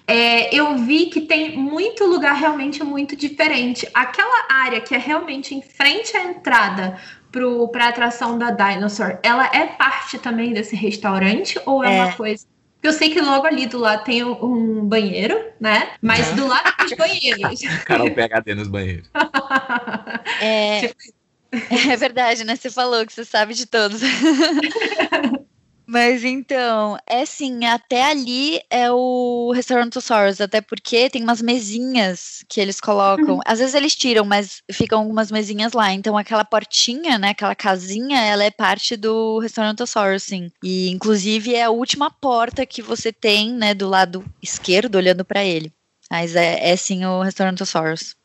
[0.07, 3.87] é, eu vi que tem muito lugar realmente muito diferente.
[3.93, 6.97] Aquela área que é realmente em frente à entrada
[7.71, 12.03] para a atração da Dinosaur, ela é parte também desse restaurante ou é, é.
[12.03, 12.45] uma coisa
[12.83, 15.93] eu sei que logo ali do lado tem um banheiro, né?
[16.01, 17.61] Mas do lado dos banheiros.
[17.85, 19.07] Carol PHD nos banheiros.
[20.41, 20.91] É,
[21.91, 22.55] é verdade, né?
[22.55, 24.01] Você falou que você sabe de todos.
[25.91, 32.61] Mas então, é sim, até ali é o Restaurantosaurus, até porque tem umas mesinhas que
[32.61, 33.35] eles colocam.
[33.35, 33.41] Uhum.
[33.45, 35.91] Às vezes eles tiram, mas ficam algumas mesinhas lá.
[35.91, 40.49] Então aquela portinha, né, aquela casinha, ela é parte do Restaurantosaurus, sim.
[40.63, 45.43] E inclusive é a última porta que você tem, né, do lado esquerdo, olhando para
[45.43, 45.73] ele.
[46.09, 48.15] Mas é, é sim o Restaurantosaurus.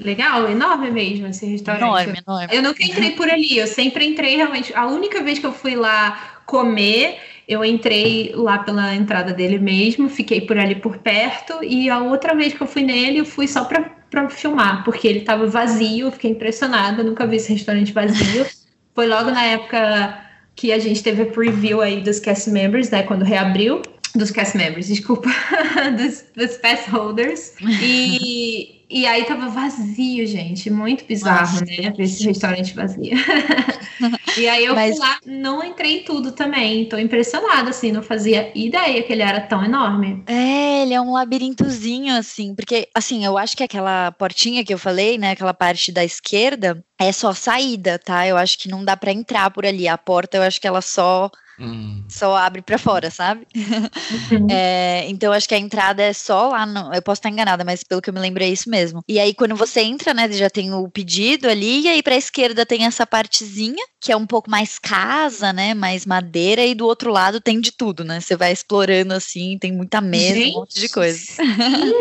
[0.00, 1.82] Legal, enorme mesmo esse restaurante.
[1.82, 2.56] Enorme, enorme.
[2.56, 4.74] Eu nunca entrei por ali, eu sempre entrei realmente.
[4.74, 7.18] A única vez que eu fui lá comer,
[7.48, 12.34] eu entrei lá pela entrada dele mesmo, fiquei por ali por perto, e a outra
[12.34, 16.30] vez que eu fui nele, eu fui só para filmar, porque ele estava vazio, fiquei
[16.30, 18.46] impressionada, nunca vi esse restaurante vazio.
[18.94, 20.22] Foi logo na época
[20.54, 23.80] que a gente teve a preview aí dos cast members, né, quando reabriu,
[24.14, 25.30] dos cast members, desculpa,
[25.96, 30.68] dos, dos pass holders, e e aí tava vazio, gente.
[30.68, 31.92] Muito bizarro, Nossa, né?
[31.96, 33.12] Ver esse restaurante vazio.
[34.36, 34.96] e aí eu Mas...
[34.96, 36.84] fui lá, não entrei em tudo também.
[36.84, 40.22] Tô impressionada, assim, não fazia ideia que ele era tão enorme.
[40.26, 44.78] É, ele é um labirintozinho, assim, porque, assim, eu acho que aquela portinha que eu
[44.78, 45.30] falei, né?
[45.30, 48.26] Aquela parte da esquerda, é só saída, tá?
[48.26, 49.88] Eu acho que não dá para entrar por ali.
[49.88, 51.30] A porta, eu acho que ela só
[51.62, 52.02] Hum.
[52.08, 53.46] Só abre para fora, sabe?
[53.54, 54.48] Uhum.
[54.54, 56.66] É, então acho que a entrada é só lá.
[56.66, 59.02] No, eu posso estar enganada, mas pelo que eu me lembro é isso mesmo.
[59.08, 62.18] E aí quando você entra, né, já tem o pedido ali, e aí para a
[62.18, 66.86] esquerda tem essa partezinha que é um pouco mais casa, né, mais madeira, e do
[66.86, 68.20] outro lado tem de tudo, né?
[68.20, 71.20] Você vai explorando assim, tem muita mesa, gente, um monte de coisa.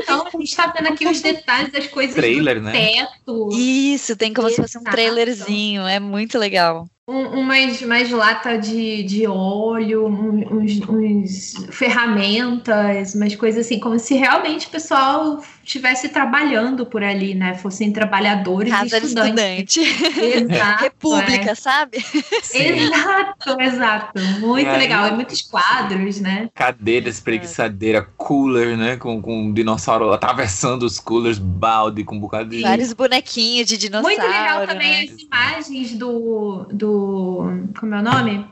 [0.02, 2.72] Então a gente tá vendo aqui os detalhes das coisas Trailer, do né?
[2.72, 3.50] teto.
[3.54, 4.68] Isso, tem como Exato.
[4.68, 10.80] se fosse um trailerzinho, é muito legal um, umas, umas lata de, de óleo, uns,
[10.88, 17.56] uns ferramentas, umas coisas assim, como se realmente o pessoal estivesse trabalhando por ali, né?
[17.56, 19.78] Fossem trabalhadores Casa e estudantes.
[19.78, 20.54] estudante.
[20.54, 20.84] Exato.
[20.84, 21.56] República, é.
[21.56, 22.02] sabe?
[22.44, 22.60] Sim.
[22.60, 24.22] Exato, exato.
[24.40, 25.08] Muito aí, legal.
[25.08, 26.50] E muitos quadros, né?
[26.54, 28.98] Cadeira, espreguiçadeira, cooler, né?
[28.98, 32.62] Com, com um dinossauro atravessando os coolers, balde com um bocado de.
[32.62, 34.16] Vários bonequinhos de dinossauro.
[34.16, 35.14] Muito legal também né?
[35.14, 37.70] as imagens do, do.
[37.80, 38.46] Como é o nome?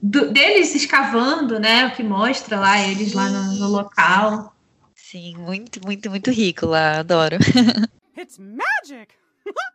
[0.00, 1.86] Do, deles escavando, né?
[1.86, 4.52] O que mostra lá, eles lá no, no local.
[5.10, 7.38] Sim, muito, muito, muito rico lá, adoro.
[8.14, 9.14] It's magic!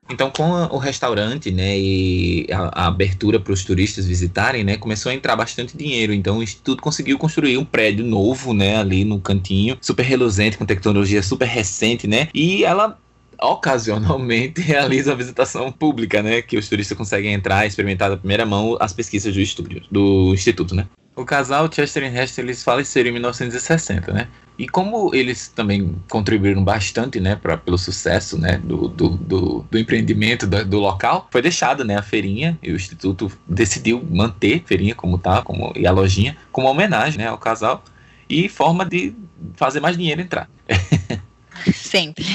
[0.07, 5.11] Então, com o restaurante, né, e a, a abertura para os turistas visitarem, né, começou
[5.11, 6.13] a entrar bastante dinheiro.
[6.13, 10.67] Então, o Instituto conseguiu construir um prédio novo, né, ali no cantinho, super reluzente, com
[10.67, 12.99] tecnologia super recente, né, e ela
[13.41, 18.45] ocasionalmente realiza a visitação pública, né, que os turistas conseguem entrar e experimentar da primeira
[18.45, 20.85] mão as pesquisas do estúdio, do instituto, né.
[21.15, 24.27] O casal Chester e Hester eles faleceram em 1960, né?
[24.57, 29.79] E como eles também contribuíram bastante, né, pra, pelo sucesso, né, do, do, do, do
[29.79, 34.67] empreendimento do, do, local, foi deixada, né, a feirinha e o instituto decidiu manter a
[34.67, 37.83] feirinha como tá, como e a lojinha como homenagem, né, ao casal
[38.29, 39.15] e forma de
[39.55, 40.47] fazer mais dinheiro entrar.
[41.73, 42.25] Sempre.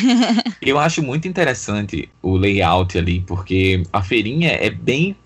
[0.63, 5.17] Eu acho muito interessante o layout ali, porque a feirinha é bem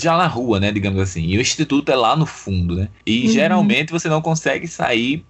[0.00, 1.24] já na rua, né, digamos assim.
[1.26, 2.88] E o instituto é lá no fundo, né?
[3.06, 3.32] E uhum.
[3.32, 5.24] geralmente você não consegue sair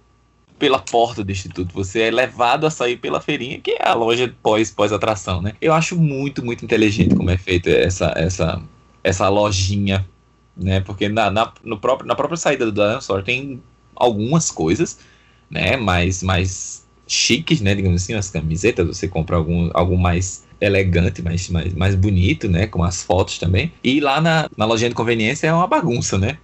[0.57, 4.33] pela porta do instituto, você é levado a sair pela feirinha, que é a loja
[4.41, 5.53] pós pós atração, né?
[5.59, 8.61] Eu acho muito muito inteligente como é feita essa essa
[9.03, 10.07] essa lojinha,
[10.55, 10.79] né?
[10.79, 13.61] Porque na, na, no próprio, na própria saída do Dinosaur tem
[13.95, 14.99] algumas coisas,
[15.49, 15.75] né?
[15.75, 17.75] Mais mais chiques, né?
[17.75, 22.67] Digamos assim, as camisetas, você compra algum algo mais elegante, mais, mais, mais bonito, né?
[22.67, 23.71] Com as fotos também.
[23.83, 26.37] E lá na, na lojinha de conveniência é uma bagunça, né?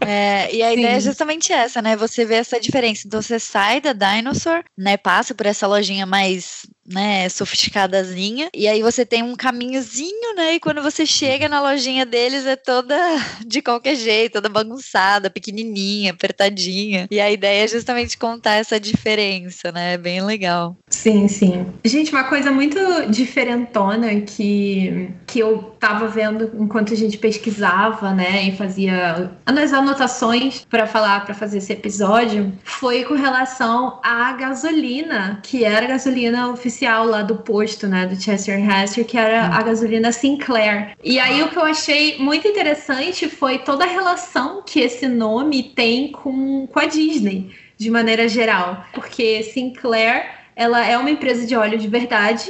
[0.00, 0.78] É, e a Sim.
[0.78, 1.96] ideia é justamente essa, né?
[1.96, 3.06] Você vê essa diferença.
[3.06, 4.96] Então você sai da Dinosaur, né?
[4.96, 8.48] Passa por essa lojinha mais né, sofisticadazinha.
[8.54, 10.54] E aí você tem um caminhozinho, né?
[10.54, 12.96] E quando você chega na lojinha deles é toda
[13.46, 17.06] de qualquer jeito, toda bagunçada, pequenininha, apertadinha.
[17.10, 19.94] E a ideia é justamente contar essa diferença, né?
[19.94, 20.76] É bem legal.
[20.88, 21.66] Sim, sim.
[21.84, 22.78] Gente, uma coisa muito
[23.10, 30.64] diferentona que, que eu tava vendo enquanto a gente pesquisava, né, e fazia as anotações
[30.68, 36.48] para falar, para fazer esse episódio, foi com relação à gasolina, que era a gasolina
[36.48, 40.96] oficial oficial lá do posto, né, do Chester Hester, que era a gasolina Sinclair.
[41.02, 45.64] E aí o que eu achei muito interessante foi toda a relação que esse nome
[45.74, 48.84] tem com, com a Disney, de maneira geral.
[48.92, 52.48] Porque Sinclair, ela é uma empresa de óleo de verdade,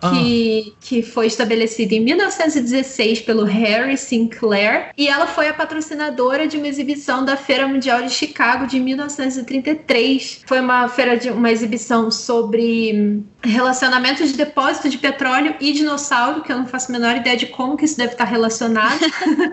[0.00, 0.76] que, ah.
[0.80, 6.68] que foi estabelecida em 1916 pelo Harry Sinclair, e ela foi a patrocinadora de uma
[6.68, 10.42] exibição da Feira Mundial de Chicago de 1933.
[10.46, 16.52] Foi uma feira de uma exibição sobre relacionamento de depósito de petróleo e dinossauro, que
[16.52, 19.00] eu não faço a menor ideia de como que isso deve estar relacionado.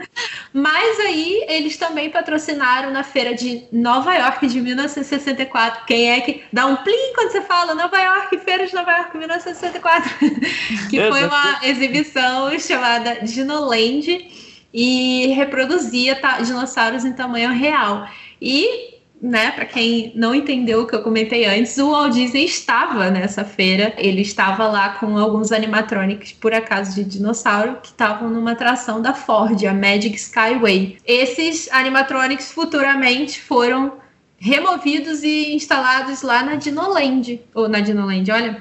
[0.53, 5.85] Mas aí eles também patrocinaram na feira de Nova York de 1964.
[5.85, 9.17] Quem é que dá um plim quando você fala Nova York, feira de Nova York
[9.17, 10.36] 1964?
[10.89, 14.27] que foi uma exibição chamada Dinoland
[14.73, 18.07] e reproduzia dinossauros em tamanho real.
[18.41, 23.09] E, né, para quem não entendeu o que eu comentei antes, o Walt Disney estava
[23.09, 23.93] nessa feira.
[23.97, 29.13] Ele estava lá com alguns animatronics, por acaso, de dinossauro, que estavam numa atração da
[29.13, 30.97] Ford, a Magic Skyway.
[31.05, 33.93] Esses animatronics futuramente foram
[34.37, 37.41] removidos e instalados lá na Dinoland.
[37.55, 38.59] Ou na Dinoland, olha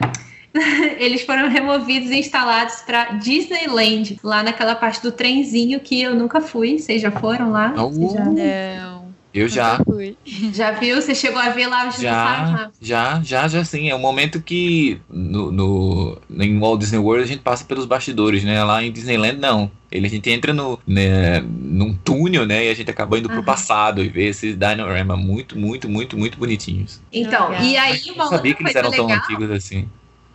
[0.98, 6.40] eles foram removidos e instalados para Disneyland, lá naquela parte do trenzinho que eu nunca
[6.40, 6.78] fui.
[6.78, 7.68] Vocês já foram lá?
[7.68, 7.92] Não.
[8.12, 8.24] Já...
[8.24, 9.07] Não.
[9.36, 9.78] Eu já.
[10.54, 10.96] Já viu?
[10.96, 13.90] Você chegou a ver lá os já, já, já, já sim.
[13.90, 18.42] É um momento que no, no, em Walt Disney World a gente passa pelos bastidores,
[18.44, 18.64] né?
[18.64, 19.70] Lá em Disneyland, não.
[19.92, 22.66] Ele, a gente entra no, né, num túnel, né?
[22.66, 23.34] E a gente acaba indo uhum.
[23.34, 27.00] pro passado e vê esses dinorama muito, muito, muito, muito bonitinhos.
[27.12, 29.07] Então, e aí uma Eu sabia que eles eram legal.
[29.07, 29.86] tão antigos assim.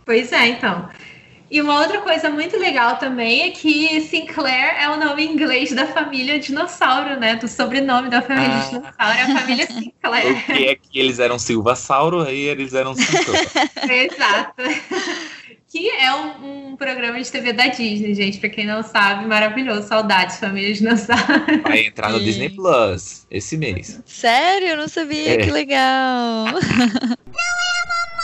[0.04, 0.88] Pois é, então.
[1.52, 5.86] E uma outra coisa muito legal também é que Sinclair é o nome inglês da
[5.86, 7.36] família dinossauro, né?
[7.36, 8.68] Do sobrenome da família ah.
[8.70, 10.46] dinossauro, é a família Sinclair.
[10.46, 13.50] Porque é que eles eram Silvasauro, aí eles eram Sinclair.
[14.10, 14.62] Exato.
[15.68, 18.38] que é um, um, programa de TV da Disney, gente.
[18.38, 19.88] Pra quem não sabe, maravilhoso.
[19.88, 21.62] Saudades, família dinossauro.
[21.64, 24.00] Vai entrar no Disney Plus esse mês.
[24.06, 24.68] Sério?
[24.68, 25.34] Eu não sabia.
[25.34, 25.36] É.
[25.36, 26.46] Que legal.
[26.46, 27.82] Não é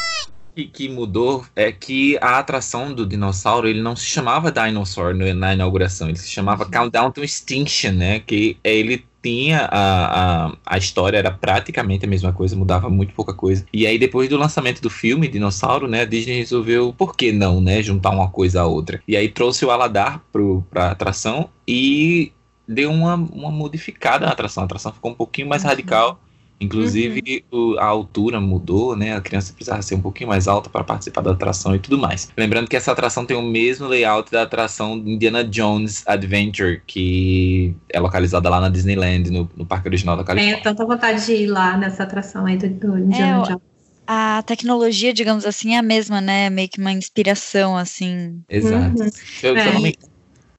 [0.58, 5.54] que, que, mudou é que a atração do dinossauro ele não se chamava Dinosaur na
[5.54, 6.70] inauguração, ele se chamava uhum.
[6.70, 8.18] Countdown to Extinction, né?
[8.20, 13.32] Que ele tinha a, a, a história era praticamente a mesma coisa, mudava muito pouca
[13.32, 13.64] coisa.
[13.72, 17.60] E aí depois do lançamento do filme Dinossauro, né, a Disney resolveu, por que não,
[17.60, 19.02] né, juntar uma coisa a outra.
[19.06, 22.32] E aí trouxe o Aladar pro, pra atração e
[22.66, 24.62] deu uma, uma modificada na atração.
[24.62, 25.68] A atração ficou um pouquinho mais uhum.
[25.68, 26.20] radical
[26.60, 27.74] Inclusive, uhum.
[27.74, 29.14] o, a altura mudou, né?
[29.14, 32.28] A criança precisava ser um pouquinho mais alta para participar da atração e tudo mais.
[32.36, 38.00] Lembrando que essa atração tem o mesmo layout da atração Indiana Jones Adventure, que é
[38.00, 40.60] localizada lá na Disneyland, no, no Parque Original da Califórnia.
[40.60, 43.62] Tenho tanta vontade de ir lá nessa atração aí do, do Indiana é, Jones.
[44.06, 46.50] A tecnologia, digamos assim, é a mesma, né?
[46.50, 48.42] Meio que uma inspiração, assim.
[48.48, 49.00] Exato.
[49.00, 49.10] Uhum.
[49.42, 49.92] Eu, é.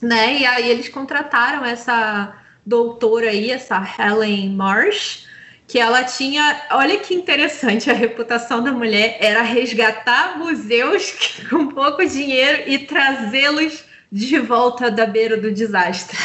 [0.00, 0.38] né?
[0.38, 2.32] E aí eles contrataram essa
[2.64, 5.23] doutora aí, essa Helen Marsh,
[5.66, 11.14] que ela tinha, olha que interessante, a reputação da mulher era resgatar museus
[11.48, 16.16] com pouco dinheiro e trazê-los de volta da beira do desastre.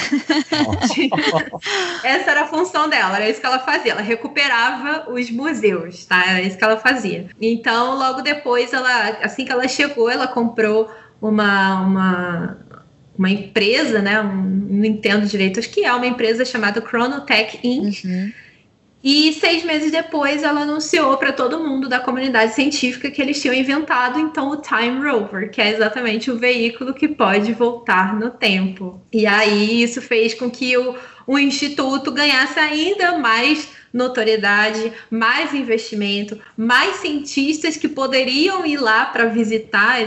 [2.03, 3.93] Essa era a função dela, era isso que ela fazia.
[3.93, 6.23] Ela recuperava os museus, tá?
[6.23, 7.27] Era isso que ela fazia.
[7.41, 10.87] Então, logo depois, ela, assim que ela chegou, ela comprou
[11.19, 12.57] uma, uma,
[13.17, 14.21] uma empresa, né?
[14.21, 18.03] Um, não entendo direito, acho que é uma empresa chamada Chronotech Inc.
[18.05, 18.31] Uhum
[19.01, 23.55] E seis meses depois, ela anunciou para todo mundo da comunidade científica que eles tinham
[23.55, 29.01] inventado então o Time Rover, que é exatamente o veículo que pode voltar no tempo.
[29.11, 30.95] E aí isso fez com que o,
[31.25, 39.25] o instituto ganhasse ainda mais notoriedade, mais investimento, mais cientistas que poderiam ir lá para
[39.25, 40.01] visitar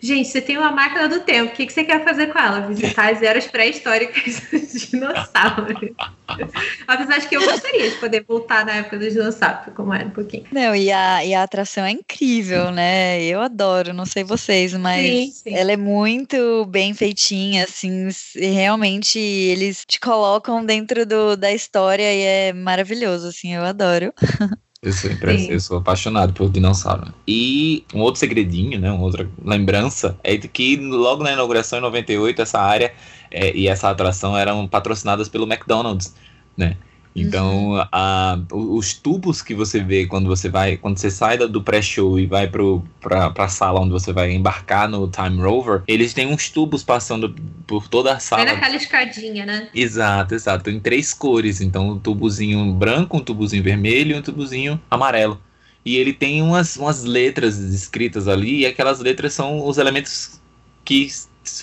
[0.00, 2.60] Gente, você tem uma máquina do tempo, o que, que você quer fazer com ela?
[2.60, 5.90] Visitar as eras pré-históricas dos dinossauros.
[6.86, 10.10] Apesar de que eu gostaria de poder voltar na época dos dinossauros, como era um
[10.10, 10.44] pouquinho.
[10.52, 13.22] Não, e a, e a atração é incrível, né?
[13.22, 15.54] Eu adoro, não sei vocês, mas sim, sim.
[15.54, 22.22] ela é muito bem feitinha, assim, realmente eles te colocam dentro do, da história e
[22.22, 24.12] é maravilhoso, assim, eu adoro.
[24.86, 25.10] Eu sou,
[25.48, 27.12] eu sou apaixonado por dinossauro.
[27.26, 31.82] E um outro segredinho, né, uma outra lembrança, é de que logo na inauguração em
[31.82, 32.94] 98, essa área
[33.28, 36.14] é, e essa atração eram patrocinadas pelo McDonald's,
[36.56, 36.76] né?
[37.16, 37.84] Então, uhum.
[37.90, 42.26] a, os tubos que você vê quando você vai, quando você sai do pré-show e
[42.26, 46.84] vai para a sala onde você vai embarcar no Time Rover, eles têm uns tubos
[46.84, 47.34] passando
[47.66, 48.42] por toda a sala.
[48.42, 49.68] É naquela escadinha, né?
[49.74, 50.68] Exato, exato.
[50.68, 51.60] Em três cores.
[51.60, 55.40] Então, um tubozinho branco, um tubozinho vermelho e um tubozinho amarelo.
[55.84, 60.40] E ele tem umas, umas letras escritas ali, e aquelas letras são os elementos
[60.84, 61.08] que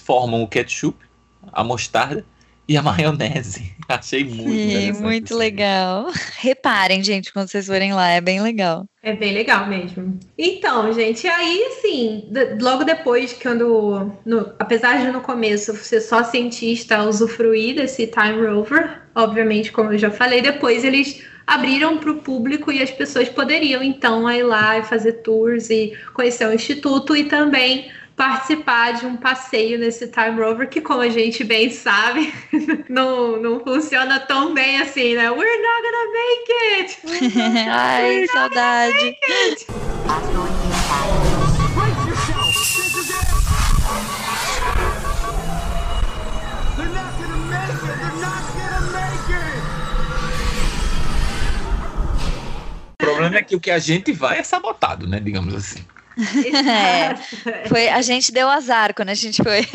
[0.05, 0.97] formam o ketchup,
[1.51, 2.25] a mostarda
[2.67, 3.73] e a maionese.
[3.87, 6.09] Achei muito Sim, muito legal.
[6.37, 8.85] Reparem, gente, quando vocês forem lá, é bem legal.
[9.01, 10.17] É bem legal mesmo.
[10.37, 12.29] Então, gente, aí assim,
[12.61, 19.01] logo depois, quando, no, apesar de no começo ser só cientista usufruir desse Time Rover,
[19.13, 23.83] obviamente, como eu já falei, depois eles abriram para o público e as pessoas poderiam
[23.83, 29.17] então ir lá e fazer tours e conhecer o instituto e também participar de um
[29.17, 32.33] passeio nesse Time Rover que, como a gente bem sabe,
[32.89, 35.29] não, não funciona tão bem assim, né?
[35.31, 36.97] We're not gonna make it!
[37.69, 39.17] Ai, saudade!
[52.89, 55.19] O problema é que o que a gente vai é sabotado, né?
[55.19, 55.85] Digamos assim.
[56.73, 59.67] É, foi, a gente deu azar quando a gente foi.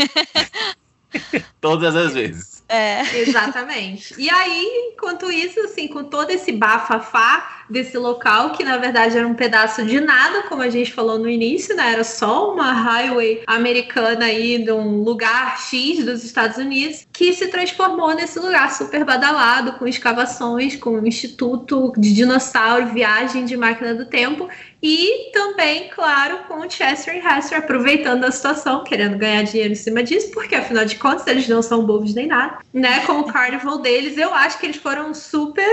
[1.61, 2.59] Todas as vezes.
[2.69, 3.21] É.
[3.21, 4.15] Exatamente.
[4.19, 9.27] E aí, enquanto isso, assim, com todo esse bafafá desse local, que na verdade era
[9.27, 11.93] um pedaço de nada, como a gente falou no início, né?
[11.93, 17.49] Era só uma highway americana aí de um lugar X dos Estados Unidos, que se
[17.49, 23.95] transformou nesse lugar super badalado, com escavações, com um instituto de dinossauro, viagem de máquina
[23.95, 24.49] do tempo.
[24.83, 29.77] E também, claro, com o Chester e Hester aproveitando a situação, querendo ganhar dinheiro em
[29.77, 33.01] cima disso, porque afinal de contas eles não são bobos nem nada, né?
[33.07, 35.67] Com o carnival deles, eu acho que eles foram super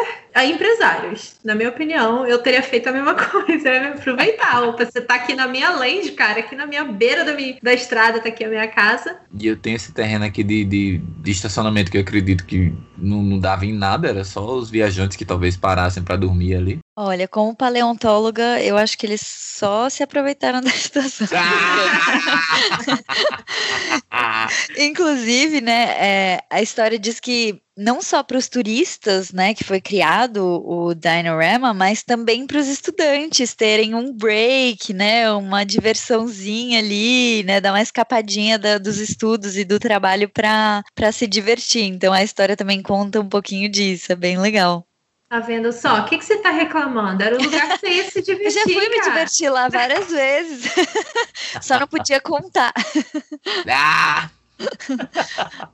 [0.43, 1.36] empresários.
[1.43, 3.93] Na minha opinião, eu teria feito a mesma coisa, né?
[3.95, 4.64] aproveitar.
[4.64, 7.74] Opa, você tá aqui na minha lente, cara, aqui na minha beira da, minha, da
[7.74, 9.18] estrada, tá aqui a minha casa.
[9.39, 13.22] E eu tenho esse terreno aqui de, de, de estacionamento que eu acredito que não,
[13.22, 16.85] não dava em nada, era só os viajantes que talvez parassem para dormir ali.
[16.98, 21.28] Olha, como paleontóloga, eu acho que eles só se aproveitaram da situação.
[24.10, 24.48] Ah!
[24.80, 29.82] Inclusive, né, é, a história diz que não só para os turistas, né, que foi
[29.82, 37.43] criado o Dinorama, mas também para os estudantes terem um break, né, uma diversãozinha ali,
[37.43, 41.84] né, dar uma escapadinha da, dos estudos e do trabalho para se divertir.
[41.84, 44.88] Então a história também conta um pouquinho disso, é bem legal.
[45.28, 46.01] Tá vendo só?
[46.01, 47.23] O que, que você tá reclamando?
[47.23, 48.45] Era o lugar que você ia se divertir.
[48.45, 48.89] Eu já fui cara.
[48.89, 50.71] me divertir lá várias vezes.
[51.61, 52.71] Só não podia contar.
[53.67, 54.30] Ah!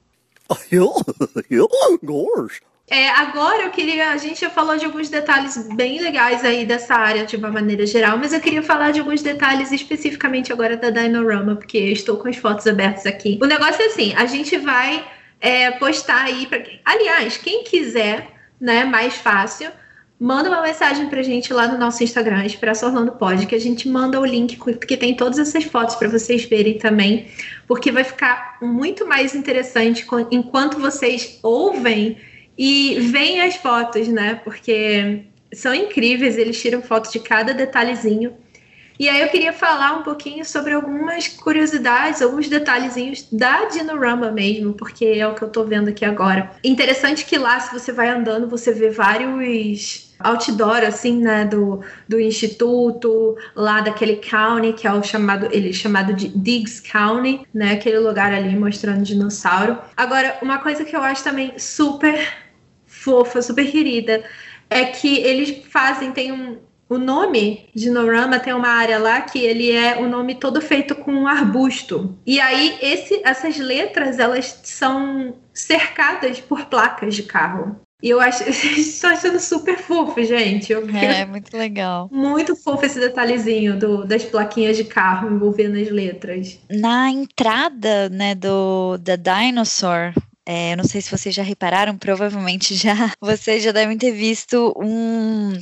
[2.90, 4.12] É, agora eu queria.
[4.12, 7.86] A gente já falou de alguns detalhes bem legais aí dessa área de uma maneira
[7.86, 12.18] geral, mas eu queria falar de alguns detalhes especificamente agora da Dinorama, porque eu estou
[12.18, 13.40] com as fotos abertas aqui.
[13.42, 15.08] O negócio é assim: a gente vai
[15.40, 16.62] é, postar aí para.
[16.84, 18.28] Aliás, quem quiser,
[18.62, 19.72] né, mais fácil
[20.22, 23.90] manda uma mensagem pra gente lá no nosso Instagram, Expresso Orlando Pod, que a gente
[23.90, 24.56] manda o link
[24.86, 27.26] que tem todas essas fotos para vocês verem também,
[27.68, 32.20] porque vai ficar muito mais interessante enquanto vocês ouvem
[32.56, 34.40] e veem as fotos, né?
[34.44, 38.34] Porque são incríveis, eles tiram fotos de cada detalhezinho.
[39.02, 44.74] E aí eu queria falar um pouquinho sobre algumas curiosidades, alguns detalhezinhos da Dinorama mesmo,
[44.74, 46.52] porque é o que eu tô vendo aqui agora.
[46.64, 52.20] Interessante que lá, se você vai andando, você vê vários outdoor, assim, né, do, do
[52.20, 57.72] instituto, lá daquele county, que é o chamado, ele é chamado de Diggs County, né,
[57.72, 59.80] aquele lugar ali mostrando dinossauro.
[59.98, 62.32] Agora, uma coisa que eu acho também super
[62.86, 64.24] fofa, super querida,
[64.70, 66.60] é que eles fazem, tem um,
[66.92, 70.94] o nome de Norama tem uma área lá que ele é o nome todo feito
[70.94, 72.20] com um arbusto.
[72.26, 77.80] E aí esse, essas letras elas são cercadas por placas de carro.
[78.04, 80.74] E eu acho, estou achando super fofo, gente.
[80.74, 82.10] Eu é, muito legal.
[82.12, 86.60] Muito fofo esse detalhezinho do, das plaquinhas de carro envolvendo as letras.
[86.70, 90.14] Na entrada, né, do da Dinosaur,
[90.46, 93.14] é, eu não sei se vocês já repararam, provavelmente já.
[93.22, 95.54] Vocês já devem ter visto um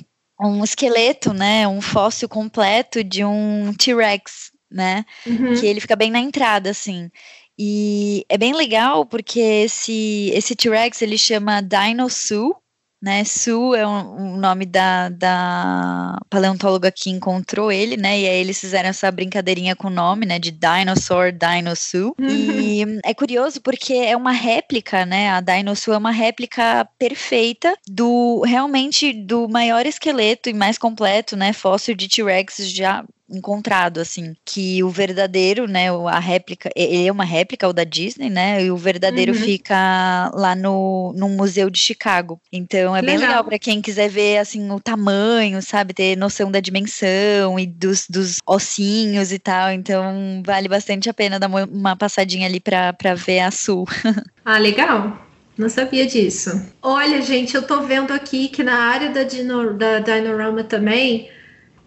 [0.48, 5.54] um esqueleto, né, um fóssil completo de um T-Rex, né, uhum.
[5.56, 7.10] que ele fica bem na entrada, assim.
[7.58, 12.54] E é bem legal porque esse esse T-Rex ele chama Dino Sue,
[13.02, 13.24] né?
[13.24, 18.20] Sue é um, um, nome da, da paleontóloga que encontrou ele, né?
[18.20, 20.38] E aí eles fizeram essa brincadeirinha com o nome, né?
[20.40, 22.14] De Dinosaur, Dino Sue.
[22.20, 22.28] Uhum.
[22.28, 25.30] E é curioso porque é uma réplica, né?
[25.30, 31.36] A Dino Sue é uma réplica perfeita do realmente do maior esqueleto e mais completo,
[31.36, 31.54] né?
[31.54, 37.24] Fóssil de T-Rex já encontrado, assim, que o verdadeiro, né, a réplica, ele é uma
[37.24, 39.40] réplica, o da Disney, né, e o verdadeiro uhum.
[39.40, 42.40] fica lá no, no Museu de Chicago.
[42.52, 46.60] Então é bem legal, para quem quiser ver, assim, o tamanho, sabe, ter noção da
[46.60, 52.48] dimensão e dos, dos ossinhos e tal, então vale bastante a pena dar uma passadinha
[52.48, 53.88] ali para ver a Sul.
[54.44, 55.26] ah, legal.
[55.60, 56.52] Não sabia disso.
[56.82, 61.30] Olha, gente, eu tô vendo aqui que na área da, Dino, da Dinorama também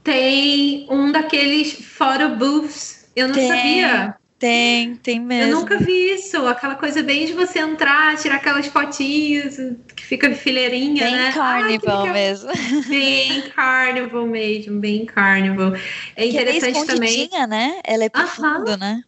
[0.03, 3.09] tem um daqueles photo booths.
[3.14, 4.16] Eu não tem, sabia.
[4.38, 5.53] Tem, tem mesmo.
[5.53, 6.44] Eu nunca vi isso.
[6.46, 9.57] Aquela coisa bem de você entrar, tirar aquelas fotinhas
[9.94, 11.32] que fica de fileirinha, bem né?
[11.32, 12.50] Carnival ah, mesmo.
[12.88, 15.74] Bem carnival mesmo, bem carnival.
[16.16, 17.30] É interessante que é também.
[17.48, 17.80] né?
[17.84, 18.80] Ela é profunda, uh -huh.
[18.80, 19.03] né?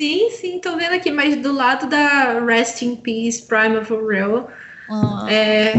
[0.00, 4.50] Sim, sim, tô vendo aqui, mas do lado da Rest in Peace Primeval Real.
[4.88, 5.28] Uh.
[5.28, 5.74] É,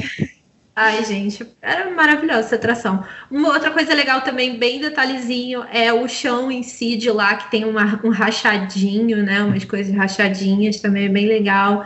[0.76, 3.04] Ai, gente, era maravilhosa essa atração.
[3.30, 7.52] Uma outra coisa legal também, bem detalhezinho, é o chão em si de lá, que
[7.52, 9.44] tem uma, um rachadinho, né?
[9.44, 11.86] Umas coisas rachadinhas também é bem legal.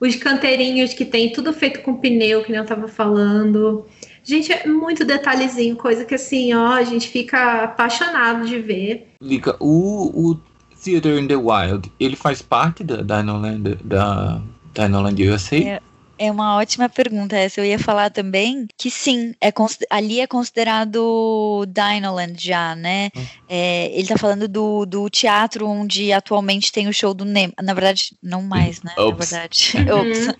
[0.00, 3.86] Os canteirinhos que tem, tudo feito com pneu, que nem eu tava falando.
[4.24, 9.12] Gente, é muito detalhezinho, coisa que assim, ó, a gente fica apaixonado de ver.
[9.20, 10.40] Lica, o, o
[10.82, 14.40] Theater in the Wild, ele faz parte da Dinoland, da
[14.74, 15.56] Dinoland USA?
[15.56, 15.80] É.
[16.24, 17.60] É uma ótima pergunta essa.
[17.60, 19.52] Eu ia falar também que sim, é
[19.90, 23.10] ali é considerado Dinoland já, né?
[23.14, 23.26] Hum.
[23.48, 27.52] É, ele tá falando do, do teatro onde atualmente tem o show do Nemo.
[27.62, 28.92] Na verdade, não mais, né?
[28.96, 29.30] Ops.
[29.30, 29.74] Na verdade.
[29.94, 30.34] Uhum.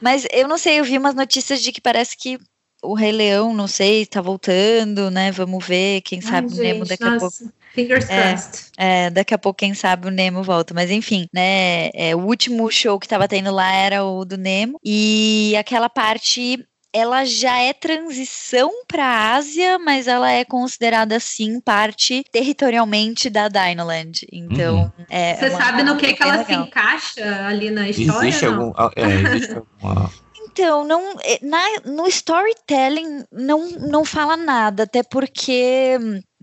[0.00, 2.38] Mas eu não sei, eu vi umas notícias de que parece que
[2.82, 5.30] o Rei Leão, não sei, tá voltando, né?
[5.30, 7.16] Vamos ver, quem sabe Ai, o Nemo daqui nossa.
[7.16, 7.54] a pouco.
[7.74, 8.64] Fingers é, crossed.
[8.76, 10.74] É, daqui a pouco, quem sabe, o Nemo volta.
[10.74, 11.90] Mas enfim, né?
[11.94, 14.78] É, o último show que tava tendo lá era o do Nemo.
[14.84, 16.64] E aquela parte
[16.94, 23.48] ela já é transição para a Ásia, mas ela é considerada sim parte territorialmente da
[23.48, 24.26] Dinoland.
[24.30, 25.04] Então, uhum.
[25.08, 26.46] é você sabe no que, que ela legal.
[26.46, 28.28] se encaixa ali na história?
[28.28, 30.10] Existe algum, é, existe alguma
[30.52, 35.98] então, não, é, na, no storytelling não, não fala nada, até porque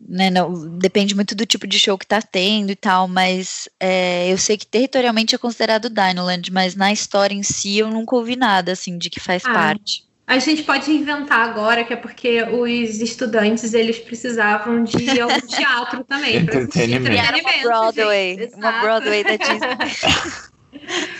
[0.07, 4.31] né, não, depende muito do tipo de show que tá tendo e tal, mas é,
[4.31, 8.35] eu sei que territorialmente é considerado Dinoland, mas na história em si eu nunca ouvi
[8.35, 10.05] nada assim de que faz ah, parte.
[10.27, 16.03] A gente pode inventar agora que é porque os estudantes eles precisavam de algum teatro
[16.03, 16.37] também.
[16.37, 17.41] Entretenimento.
[17.41, 20.29] Uma Broadway, uma Broadway da Disney.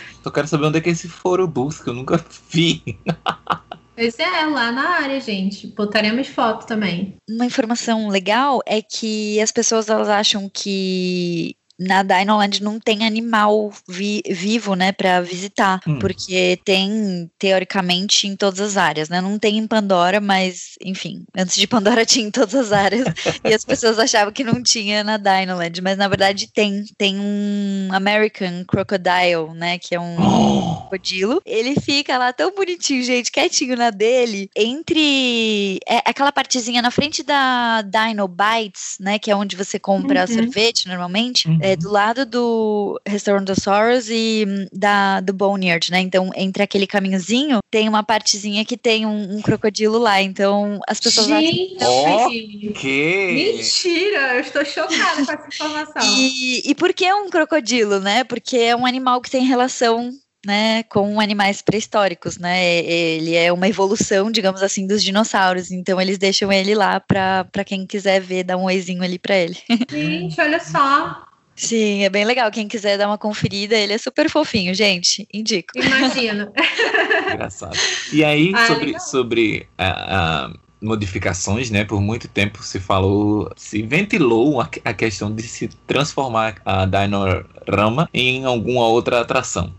[0.22, 2.82] Só quero saber onde é que é esse foro bus, que eu nunca vi.
[4.00, 5.66] Pois é, lá na área, gente.
[5.66, 7.18] Botaremos foto também.
[7.28, 13.72] Uma informação legal é que as pessoas elas acham que na Dinoland não tem animal
[13.88, 15.98] vi, vivo, né, para visitar, hum.
[15.98, 19.20] porque tem teoricamente em todas as áreas, né?
[19.20, 23.06] Não tem em Pandora, mas enfim, antes de Pandora tinha em todas as áreas
[23.42, 27.88] e as pessoas achavam que não tinha na Dinoland, mas na verdade tem, tem um
[27.92, 30.76] American Crocodile, né, que é um oh.
[30.90, 31.40] crocodilo.
[31.46, 37.22] Ele fica lá tão bonitinho, gente, quietinho na dele, entre é, aquela partezinha na frente
[37.22, 40.26] da Dino Bites, né, que é onde você compra uhum.
[40.26, 41.48] sorvete normalmente.
[41.48, 41.58] Uhum.
[41.62, 46.00] É, é, do lado do Restaurantosaurus e hum, da, do Boneyard, né?
[46.00, 50.20] Então, entre aquele caminhozinho, tem uma partezinha que tem um, um crocodilo lá.
[50.20, 52.30] Então, as pessoas Gente, acham...
[52.74, 53.56] que...
[53.56, 54.34] Mentira!
[54.34, 56.02] Eu estou chocada com essa informação.
[56.02, 58.24] E, e por que um crocodilo, né?
[58.24, 60.12] Porque é um animal que tem relação
[60.44, 62.82] né, com animais pré-históricos, né?
[62.82, 65.70] Ele é uma evolução, digamos assim, dos dinossauros.
[65.70, 69.58] Então eles deixam ele lá para quem quiser ver, dar um oizinho ali para ele.
[69.90, 71.29] Gente, olha só.
[71.60, 72.50] Sim, é bem legal.
[72.50, 75.28] Quem quiser dar uma conferida, ele é super fofinho, gente.
[75.32, 75.78] Indico.
[75.78, 76.50] Imagino.
[77.30, 77.76] Engraçado.
[78.10, 81.84] E aí, Ai, sobre, sobre uh, uh, modificações, né?
[81.84, 88.08] Por muito tempo se falou, se ventilou a, a questão de se transformar a Dinorama
[88.14, 89.70] em alguma outra atração,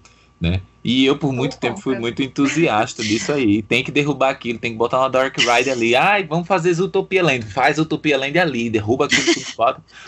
[0.42, 0.60] né?
[0.84, 3.62] E eu, por muito tempo, fui muito entusiasta disso aí.
[3.62, 5.96] Tem que derrubar aquilo, tem que botar uma Dark Ride ali.
[5.96, 7.46] Ai, vamos fazer Zootopia Land.
[7.46, 9.46] Faz Zootopia Land ali, derruba aquilo tudo,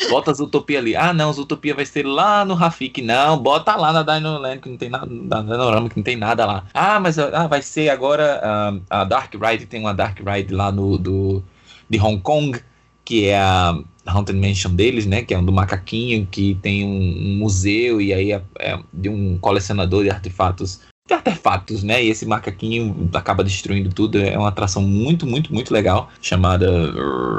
[0.10, 0.96] bota a Zootopia ali.
[0.96, 3.04] Ah, não, Zootopia vai ser lá no Rafik.
[3.04, 6.18] Não, bota lá na Dino Land, que não tem nada, na Dinorama, que não tem
[6.18, 6.66] nada lá.
[6.74, 10.72] Ah, mas ah, vai ser agora uh, a Dark Ride, tem uma Dark Ride lá
[10.72, 11.44] no do,
[11.88, 12.60] de Hong Kong,
[13.06, 15.22] que é a Haunted Mansion deles, né?
[15.22, 19.10] Que é um do macaquinho, que tem um, um museu e aí é, é, de
[19.10, 20.82] um colecionador de artefatos.
[21.08, 22.04] De artefatos, né?
[22.04, 24.20] E esse macaquinho acaba destruindo tudo.
[24.20, 26.10] É uma atração muito, muito, muito legal.
[26.22, 26.66] Chamada.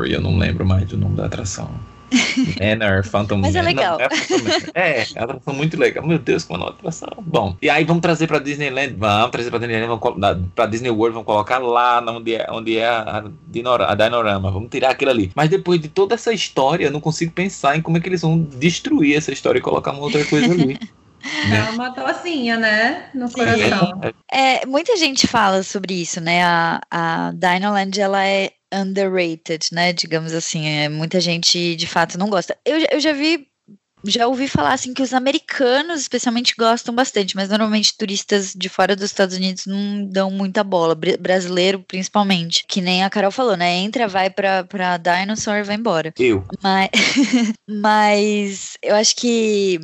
[0.07, 1.71] Eu não lembro mais do nome da atração.
[2.61, 3.99] Manor, Phantom Mas é legal.
[3.99, 4.05] Não,
[4.75, 6.07] é, é, é uma atração muito legal.
[6.07, 7.09] Meu Deus, como é uma atração.
[7.21, 8.95] Bom, e aí vamos trazer pra Disneyland.
[8.97, 12.89] Vamos trazer pra Disneyland, vamos, pra Disney World, vamos colocar lá onde é, onde é
[12.89, 14.51] a, Dinora, a Dinorama.
[14.51, 15.33] Vamos tirar aquilo ali.
[15.35, 18.23] Mas depois de toda essa história, eu não consigo pensar em como é que eles
[18.23, 20.79] vão destruir essa história e colocar uma outra coisa ali.
[21.51, 23.07] É uma tocinha, né?
[23.15, 23.99] No coração.
[24.31, 26.45] É, muita gente fala sobre isso, né?
[26.45, 29.93] A, a Dinoland, ela é underrated, né?
[29.93, 32.57] Digamos assim, é, muita gente de fato não gosta.
[32.65, 33.47] Eu, eu já vi,
[34.05, 38.97] já ouvi falar assim que os americanos especialmente gostam bastante, mas normalmente turistas de fora
[38.97, 43.77] dos Estados Unidos não dão muita bola, brasileiro principalmente, que nem a Carol falou, né?
[43.77, 46.13] Entra, vai pra, pra Dinosaur e vai embora.
[46.19, 46.45] Eu.
[46.63, 46.91] Mas,
[47.69, 49.79] mas eu acho que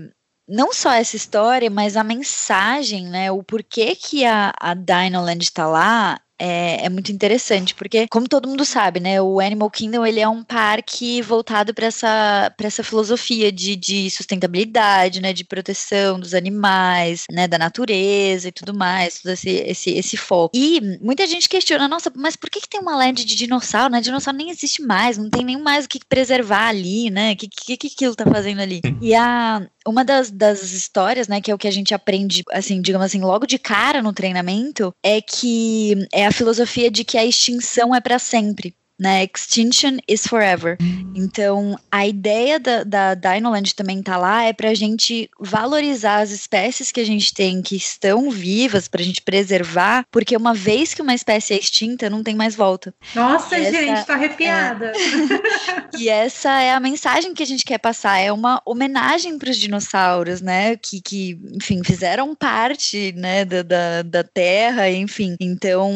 [0.51, 3.30] não só essa história, mas a mensagem, né?
[3.30, 8.49] O porquê que a, a Dinoland está lá é, é, muito interessante, porque, como todo
[8.49, 13.53] mundo sabe, né, o Animal Kingdom ele é um parque voltado para essa, essa filosofia
[13.53, 19.32] de, de sustentabilidade, né, de proteção dos animais, né, da natureza e tudo mais, todo
[19.32, 20.57] esse, esse, esse foco.
[20.57, 24.01] E muita gente questiona, nossa, mas por que, que tem uma land de dinossauro, né?
[24.01, 27.32] Dinossauro nem existe mais, não tem nem mais o que preservar ali, né?
[27.32, 28.80] O que, que, que aquilo tá fazendo ali?
[29.01, 32.81] E a, uma das, das histórias, né, que é o que a gente aprende, assim,
[32.81, 37.24] digamos assim, logo de cara no treinamento, é que é a filosofia de que a
[37.24, 39.24] extinção é para sempre né?
[39.24, 40.76] Extinction is forever.
[41.14, 46.92] Então, a ideia da, da Dinoland também tá lá é pra gente valorizar as espécies
[46.92, 51.14] que a gente tem que estão vivas, pra gente preservar, porque uma vez que uma
[51.14, 52.92] espécie é extinta, não tem mais volta.
[53.14, 54.92] Nossa, essa, gente, tô arrepiada.
[54.92, 59.51] É, e essa é a mensagem que a gente quer passar, é uma homenagem para
[59.51, 60.76] os dinossauros, né?
[60.76, 65.36] Que, que, enfim, fizeram parte, né, da, da, da Terra, enfim.
[65.40, 65.90] Então,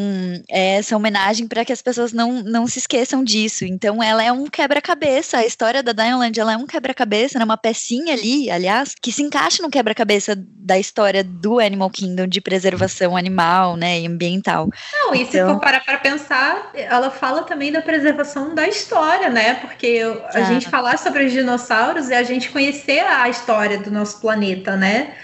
[0.49, 3.65] é essa homenagem para que as pessoas não, não se esqueçam esqueçam disso.
[3.65, 5.39] Então, ela é um quebra-cabeça.
[5.39, 7.45] A história da Dinoland, ela é um quebra-cabeça, né?
[7.45, 12.41] uma pecinha ali, aliás, que se encaixa no quebra-cabeça da história do Animal Kingdom de
[12.41, 14.69] preservação animal, né, e ambiental.
[14.93, 15.49] Não, e então...
[15.49, 19.55] se for parar para pensar, ela fala também da preservação da história, né?
[19.55, 20.01] Porque
[20.33, 20.43] a ah.
[20.45, 25.15] gente falar sobre os dinossauros é a gente conhecer a história do nosso planeta, né?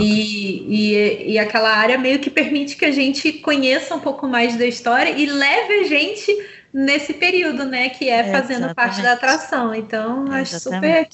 [0.00, 4.56] E, e, e aquela área meio que permite que a gente conheça um pouco mais
[4.56, 6.32] da história e leve a gente
[6.76, 7.88] nesse período, né?
[7.88, 9.74] Que é fazendo parte da atração.
[9.74, 11.08] Então, acho super.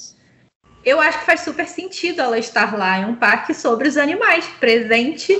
[0.84, 2.98] Eu acho que faz super sentido ela estar lá.
[2.98, 5.38] É um parque sobre os animais, presente,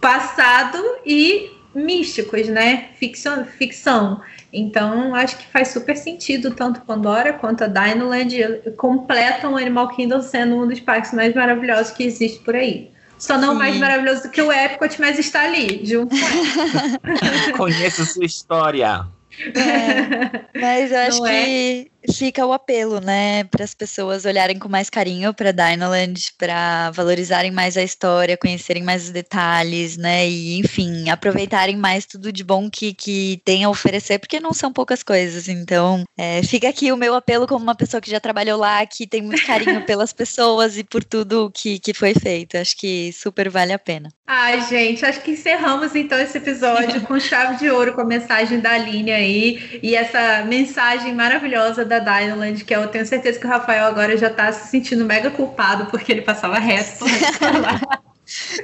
[0.00, 2.88] passado e místicos, né?
[2.98, 3.44] Ficção.
[3.44, 4.22] ficção.
[4.50, 10.22] Então, acho que faz super sentido, tanto Pandora quanto a Dinoland completam o Animal Kingdom
[10.22, 12.90] sendo um dos parques mais maravilhosos que existe por aí.
[13.18, 13.58] Só não Sim.
[13.58, 19.06] mais maravilhoso do que o Epcot, mas está ali, junto com Conheça sua história.
[19.54, 21.91] É, mas eu acho Não que é?
[22.10, 27.50] Fica o apelo, né, para as pessoas olharem com mais carinho para Dinoland, para valorizarem
[27.50, 32.70] mais a história, conhecerem mais os detalhes, né, e enfim, aproveitarem mais tudo de bom
[32.70, 35.48] que, que tem a oferecer, porque não são poucas coisas.
[35.48, 39.06] Então, é, fica aqui o meu apelo como uma pessoa que já trabalhou lá, que
[39.06, 42.56] tem muito carinho pelas pessoas e por tudo que, que foi feito.
[42.56, 44.08] Acho que super vale a pena.
[44.26, 48.60] Ai, gente, acho que encerramos então esse episódio com chave de ouro, com a mensagem
[48.60, 53.48] da Aline aí e essa mensagem maravilhosa da Dinoland, que eu tenho certeza que o
[53.48, 57.04] Rafael agora já tá se sentindo mega culpado porque ele passava reto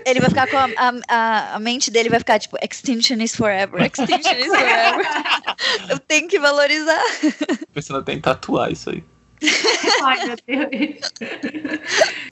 [0.07, 0.69] Ele vai ficar com a,
[1.09, 5.07] a, a, mente dele vai ficar tipo, extinction is forever, extinction is forever.
[5.91, 7.03] eu tenho que valorizar.
[7.75, 9.05] Pensando até em tatuar isso aí.
[10.05, 10.37] Ai, meu
[10.71, 11.13] Deus.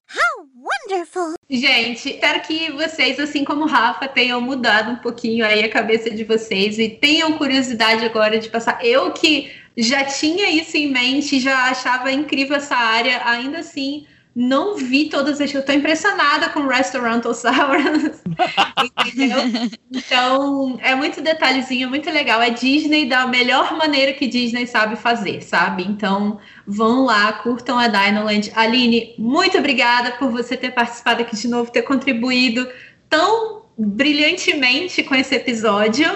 [0.08, 1.34] How wonderful!
[1.48, 6.10] Gente, espero que vocês, assim como o Rafa, tenham mudado um pouquinho aí a cabeça
[6.10, 8.84] de vocês e tenham curiosidade agora de passar.
[8.84, 14.06] Eu que já tinha isso em mente, já achava incrível essa área, ainda assim
[14.36, 15.54] não vi todas as.
[15.54, 18.20] Eu tô impressionada com Restaurantosaurus.
[19.06, 19.38] entendeu?
[19.90, 22.42] Então, é muito detalhezinho, muito legal.
[22.42, 25.84] É Disney da melhor maneira que Disney sabe fazer, sabe?
[25.84, 28.52] Então, vão lá, curtam a Dinoland.
[28.54, 32.68] Aline, muito obrigada por você ter participado aqui de novo, ter contribuído
[33.08, 36.14] tão brilhantemente com esse episódio.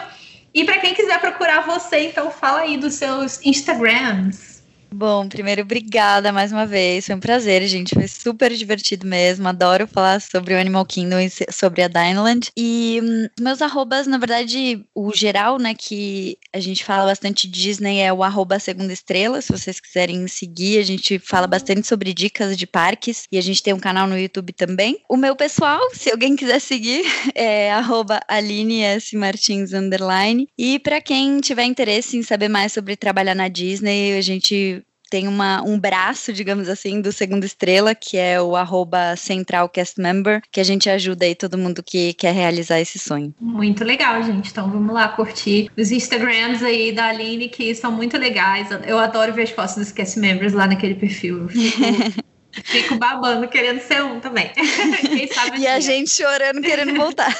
[0.53, 4.50] E para quem quiser procurar você, então fala aí dos seus Instagrams.
[4.93, 7.07] Bom, primeiro, obrigada mais uma vez.
[7.07, 7.95] Foi um prazer, gente.
[7.95, 9.47] Foi super divertido mesmo.
[9.47, 12.51] Adoro falar sobre o Animal Kingdom e sobre a Dinoland.
[12.57, 18.01] E hum, meus arrobas, na verdade, o geral, né, que a gente fala bastante Disney
[18.01, 19.41] é o arroba segunda estrela.
[19.41, 23.25] Se vocês quiserem seguir, a gente fala bastante sobre dicas de parques.
[23.31, 25.01] E a gente tem um canal no YouTube também.
[25.09, 29.17] O meu pessoal, se alguém quiser seguir, é arroba Aline S.
[29.17, 30.49] Martins underline.
[30.59, 34.80] E para quem tiver interesse em saber mais sobre trabalhar na Disney, a gente
[35.11, 40.61] tem uma, um braço, digamos assim, do Segunda Estrela, que é o arroba centralcastmember, que
[40.61, 43.35] a gente ajuda aí todo mundo que quer realizar esse sonho.
[43.41, 44.51] Muito legal, gente.
[44.51, 48.69] Então vamos lá curtir os Instagrams aí da Aline, que são muito legais.
[48.87, 51.49] Eu adoro ver as fotos dos cast members lá naquele perfil.
[51.49, 52.23] Fico
[52.99, 54.51] babando querendo ser um também.
[55.59, 57.35] e a gente chorando querendo voltar.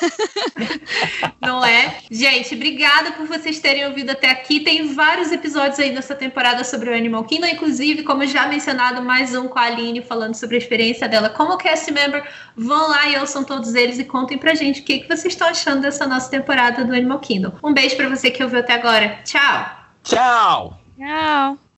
[1.41, 1.99] Não é?
[2.11, 4.61] Gente, obrigada por vocês terem ouvido até aqui.
[4.61, 9.35] Tem vários episódios aí nessa temporada sobre o Animal Kingdom, inclusive, como já mencionado, mais
[9.35, 12.27] um com a Aline falando sobre a experiência dela como cast member.
[12.57, 15.49] Vão lá e ouçam todos eles e contem pra gente o que, que vocês estão
[15.49, 17.53] achando dessa nossa temporada do Animal Kingdom.
[17.63, 19.21] Um beijo para você que ouviu até agora.
[19.25, 19.81] Tchau!
[20.03, 20.79] Tchau!
[20.99, 21.70] Tchau!